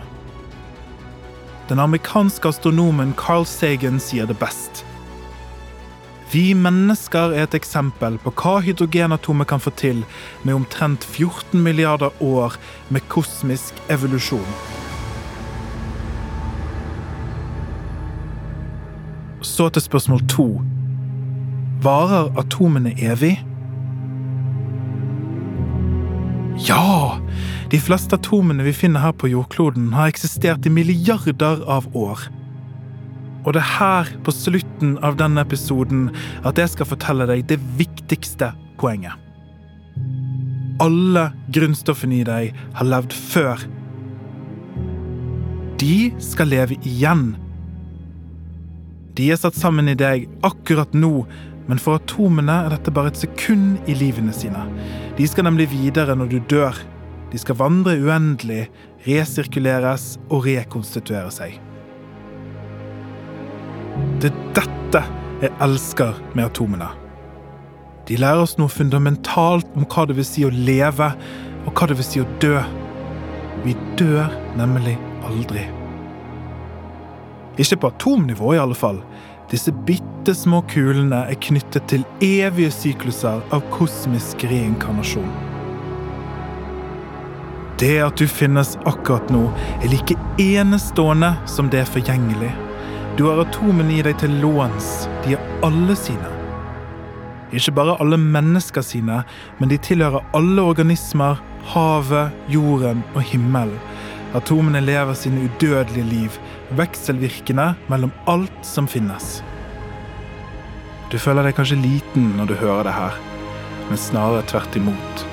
Den 1.69 1.83
amerikanske 1.85 2.49
astronomen 2.49 3.13
Carl 3.17 3.45
Sagan 3.47 4.01
sier 4.01 4.27
det 4.27 4.39
best. 4.41 4.85
Vi 6.33 6.53
mennesker 6.57 7.33
er 7.33 7.47
et 7.47 7.55
eksempel 7.57 8.19
på 8.21 8.33
hva 8.37 8.59
hydrogenatomet 8.65 9.49
kan 9.49 9.63
få 9.65 9.73
til 9.81 10.03
med 10.43 10.59
omtrent 10.59 11.05
14 11.05 11.57
milliarder 11.65 12.13
år 12.25 12.57
med 12.93 13.07
kosmisk 13.09 13.77
evolusjon. 13.89 14.88
Så 19.41 19.69
til 19.71 19.83
spørsmål 19.83 20.25
to. 20.29 20.49
Varer 21.83 22.33
atomene 22.39 22.95
evig? 22.99 23.37
Ja! 26.67 27.19
De 27.71 27.79
fleste 27.81 28.17
atomene 28.17 28.65
vi 28.65 28.73
finner 28.73 29.05
her 29.05 29.13
på 29.13 29.29
jordkloden, 29.31 29.93
har 29.93 30.11
eksistert 30.11 30.67
i 30.67 30.73
milliarder 30.73 31.63
av 31.69 31.87
år. 31.97 32.25
Og 33.47 33.55
det 33.55 33.63
er 33.63 33.73
her, 33.79 34.11
på 34.25 34.35
slutten 34.35 34.97
av 35.05 35.19
denne 35.21 35.45
episoden, 35.45 36.09
at 36.49 36.59
jeg 36.59 36.73
skal 36.75 36.89
fortelle 36.91 37.29
deg 37.31 37.47
det 37.49 37.61
viktigste 37.79 38.51
poenget. 38.81 39.15
Alle 40.83 41.29
grunnstoffene 41.55 42.21
i 42.21 42.27
deg 42.27 42.57
har 42.79 42.89
levd 42.89 43.15
før. 43.15 43.63
De 45.79 46.11
skal 46.23 46.51
leve 46.51 46.79
igjen. 46.83 47.37
De 49.19 49.33
er 49.35 49.39
satt 49.41 49.57
sammen 49.59 49.91
i 49.91 49.97
deg 49.99 50.29
akkurat 50.47 50.93
nå, 50.95 51.25
men 51.69 51.81
for 51.83 51.99
atomene 51.99 52.55
er 52.65 52.77
dette 52.77 52.93
bare 52.95 53.11
et 53.11 53.19
sekund 53.19 53.91
i 53.91 53.97
livene 53.99 54.33
sine. 54.33 54.63
De 55.19 55.27
skal 55.27 55.49
nemlig 55.49 55.67
videre 55.73 56.15
når 56.17 56.31
du 56.31 56.39
dør. 56.53 56.79
De 57.33 57.41
skal 57.41 57.59
vandre 57.59 57.97
uendelig, 57.99 58.69
resirkuleres 59.05 60.15
og 60.31 60.47
rekonstituere 60.47 61.33
seg. 61.35 61.59
Det 64.23 64.31
er 64.31 64.39
dette 64.57 65.03
jeg 65.43 65.55
elsker 65.67 66.23
med 66.33 66.47
atomene. 66.47 66.89
De 68.09 68.17
lærer 68.17 68.47
oss 68.47 68.57
noe 68.57 68.73
fundamentalt 68.73 69.69
om 69.77 69.85
hva 69.85 70.07
det 70.09 70.17
vil 70.17 70.27
si 70.27 70.47
å 70.47 70.53
leve, 70.55 71.11
og 71.67 71.75
hva 71.75 71.91
det 71.91 71.99
vil 71.99 72.09
si 72.09 72.23
å 72.23 72.31
dø. 72.41 72.57
Vi 73.67 73.75
dør 74.01 74.31
nemlig 74.57 74.97
aldri. 75.27 75.67
Ikke 77.59 77.77
på 77.77 77.91
atomnivå, 77.91 78.55
i 78.55 78.63
alle 78.63 78.77
fall. 78.79 79.03
Disse 79.51 79.73
bitte 79.89 80.35
små 80.37 80.61
kulene 80.69 81.25
er 81.31 81.39
knyttet 81.41 81.89
til 81.91 82.05
evige 82.25 82.71
sykluser 82.75 83.41
av 83.55 83.65
kosmisk 83.73 84.45
reinkarnasjon. 84.51 85.31
Det 87.79 87.95
at 88.03 88.19
du 88.19 88.27
finnes 88.27 88.75
akkurat 88.91 89.31
nå, 89.31 89.45
er 89.83 89.93
like 89.93 90.17
enestående 90.43 91.33
som 91.47 91.71
det 91.71 91.85
er 91.85 91.93
forgjengelig. 91.93 92.51
Du 93.19 93.25
har 93.29 93.41
atomene 93.43 93.97
i 93.97 94.03
deg 94.07 94.19
til 94.21 94.35
låns. 94.43 95.07
De 95.25 95.35
er 95.35 95.63
alle 95.67 95.95
sine. 95.99 96.35
Ikke 97.55 97.73
bare 97.79 97.97
alle 98.03 98.19
mennesker 98.21 98.85
sine, 98.85 99.23
men 99.59 99.71
de 99.71 99.79
tilhører 99.81 100.27
alle 100.37 100.63
organismer, 100.63 101.41
havet, 101.73 102.35
jorden 102.53 103.01
og 103.15 103.23
himmelen. 103.31 103.79
Atomene 104.37 104.81
lever 104.85 105.15
sine 105.17 105.47
udødelige 105.47 106.05
liv, 106.05 106.35
vekselvirkende 106.77 107.71
mellom 107.89 108.13
alt 108.29 108.67
som 108.67 108.89
finnes. 108.89 109.39
Du 111.09 111.17
føler 111.17 111.47
deg 111.49 111.57
kanskje 111.57 111.79
liten 111.81 112.35
når 112.37 112.51
du 112.51 112.59
hører 112.61 112.85
det 112.85 112.93
her, 112.93 113.17
men 113.89 114.01
snarere 114.01 114.45
tvert 114.51 114.77
imot. 114.77 115.25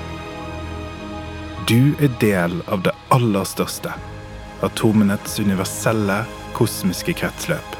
Du 1.68 1.92
er 2.00 2.14
del 2.22 2.62
av 2.72 2.86
det 2.86 2.94
aller 3.12 3.44
største, 3.44 3.92
atomenets 4.64 5.36
universelle, 5.44 6.22
kosmiske 6.56 7.12
kretsløp. 7.20 7.76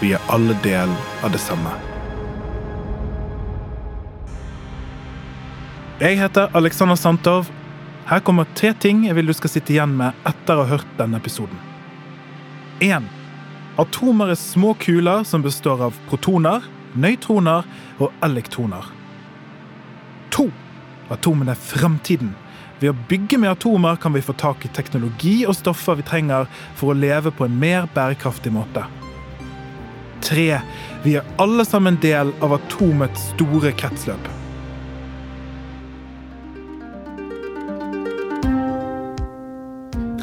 Vi 0.00 0.14
er 0.16 0.32
alle 0.32 0.56
del 0.64 0.96
av 1.26 1.34
det 1.34 1.42
samme. 1.44 1.74
Jeg 5.98 6.20
heter 6.22 6.48
Alexander 6.56 6.96
Santov. 6.96 7.50
Her 8.08 8.22
kommer 8.24 8.46
tre 8.56 8.70
ting 8.72 9.02
jeg 9.04 9.18
vil 9.18 9.28
du 9.28 9.34
skal 9.36 9.50
sitte 9.52 9.74
igjen 9.74 9.92
med 9.98 10.16
etter 10.28 10.56
å 10.56 10.62
ha 10.64 10.70
hørt 10.78 10.92
denne 10.96 11.18
episoden. 11.20 11.58
1. 12.80 13.04
Atomer 13.78 14.32
er 14.32 14.38
små 14.40 14.72
kuler 14.80 15.26
som 15.28 15.44
består 15.44 15.82
av 15.90 15.98
protoner, 16.08 16.64
nøytroner 16.96 17.68
og 18.00 18.24
elektroner. 18.24 18.88
2. 20.32 20.46
Atomene 21.12 21.52
er 21.52 21.60
fremtiden. 21.60 22.32
Ved 22.80 22.94
å 22.94 22.96
bygge 23.10 23.42
med 23.42 23.52
atomer 23.52 24.00
kan 24.00 24.16
vi 24.16 24.24
få 24.24 24.32
tak 24.40 24.64
i 24.64 24.72
teknologi 24.72 25.42
og 25.44 25.58
stoffer 25.58 26.00
vi 26.00 26.08
trenger 26.08 26.48
for 26.78 26.94
å 26.94 26.98
leve 26.98 27.34
på 27.34 27.44
en 27.44 27.60
mer 27.60 27.90
bærekraftig 27.92 28.54
måte. 28.56 28.86
3. 30.24 30.50
Vi 31.04 31.18
er 31.20 31.28
alle 31.36 31.68
sammen 31.68 32.00
del 32.00 32.32
av 32.40 32.56
atomets 32.56 33.34
store 33.34 33.76
kretsløp. 33.76 34.32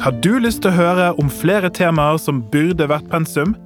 Har 0.06 0.14
du 0.22 0.36
lyst 0.38 0.60
til 0.62 0.70
å 0.70 0.76
høre 0.76 1.06
om 1.18 1.26
flere 1.26 1.66
temaer 1.74 2.14
som 2.22 2.36
burde 2.52 2.86
vært 2.86 3.08
pensum? 3.10 3.56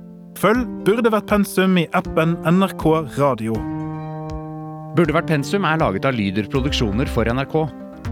Følg 0.40 0.70
Burde 0.86 1.10
vært 1.12 1.26
pensum 1.28 1.74
i 1.76 1.82
appen 1.92 2.32
NRK 2.48 2.84
Radio. 3.18 3.58
Burde 4.96 5.12
vært 5.18 5.28
pensum 5.28 5.66
er 5.68 5.82
laget 5.82 6.08
av 6.08 6.16
Lyder 6.16 6.48
Produksjoner 6.48 7.12
for 7.12 7.28
NRK. 7.28 7.58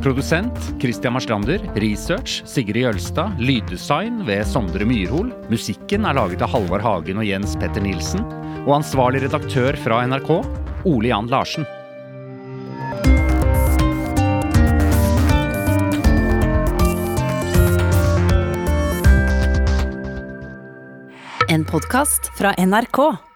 Produsent 0.04 0.60
Christian 0.76 1.16
Marstrander. 1.16 1.64
Research 1.80 2.42
Sigrid 2.44 2.84
Jølstad. 2.84 3.40
Lyddesign 3.40 4.20
ved 4.28 4.44
Sondre 4.52 4.84
Myrhol. 4.84 5.32
Musikken 5.48 6.04
er 6.04 6.20
laget 6.20 6.44
av 6.44 6.52
Halvard 6.52 6.84
Hagen 6.84 7.24
og 7.24 7.30
Jens 7.30 7.56
Petter 7.56 7.80
Nilsen. 7.80 8.28
Og 8.66 8.76
ansvarlig 8.82 9.24
redaktør 9.24 9.80
fra 9.88 10.04
NRK 10.04 10.34
Ole 10.84 11.14
Jan 11.14 11.32
Larsen. 11.32 11.64
En 21.58 21.64
podkast 21.64 22.30
fra 22.34 22.54
NRK. 22.54 23.27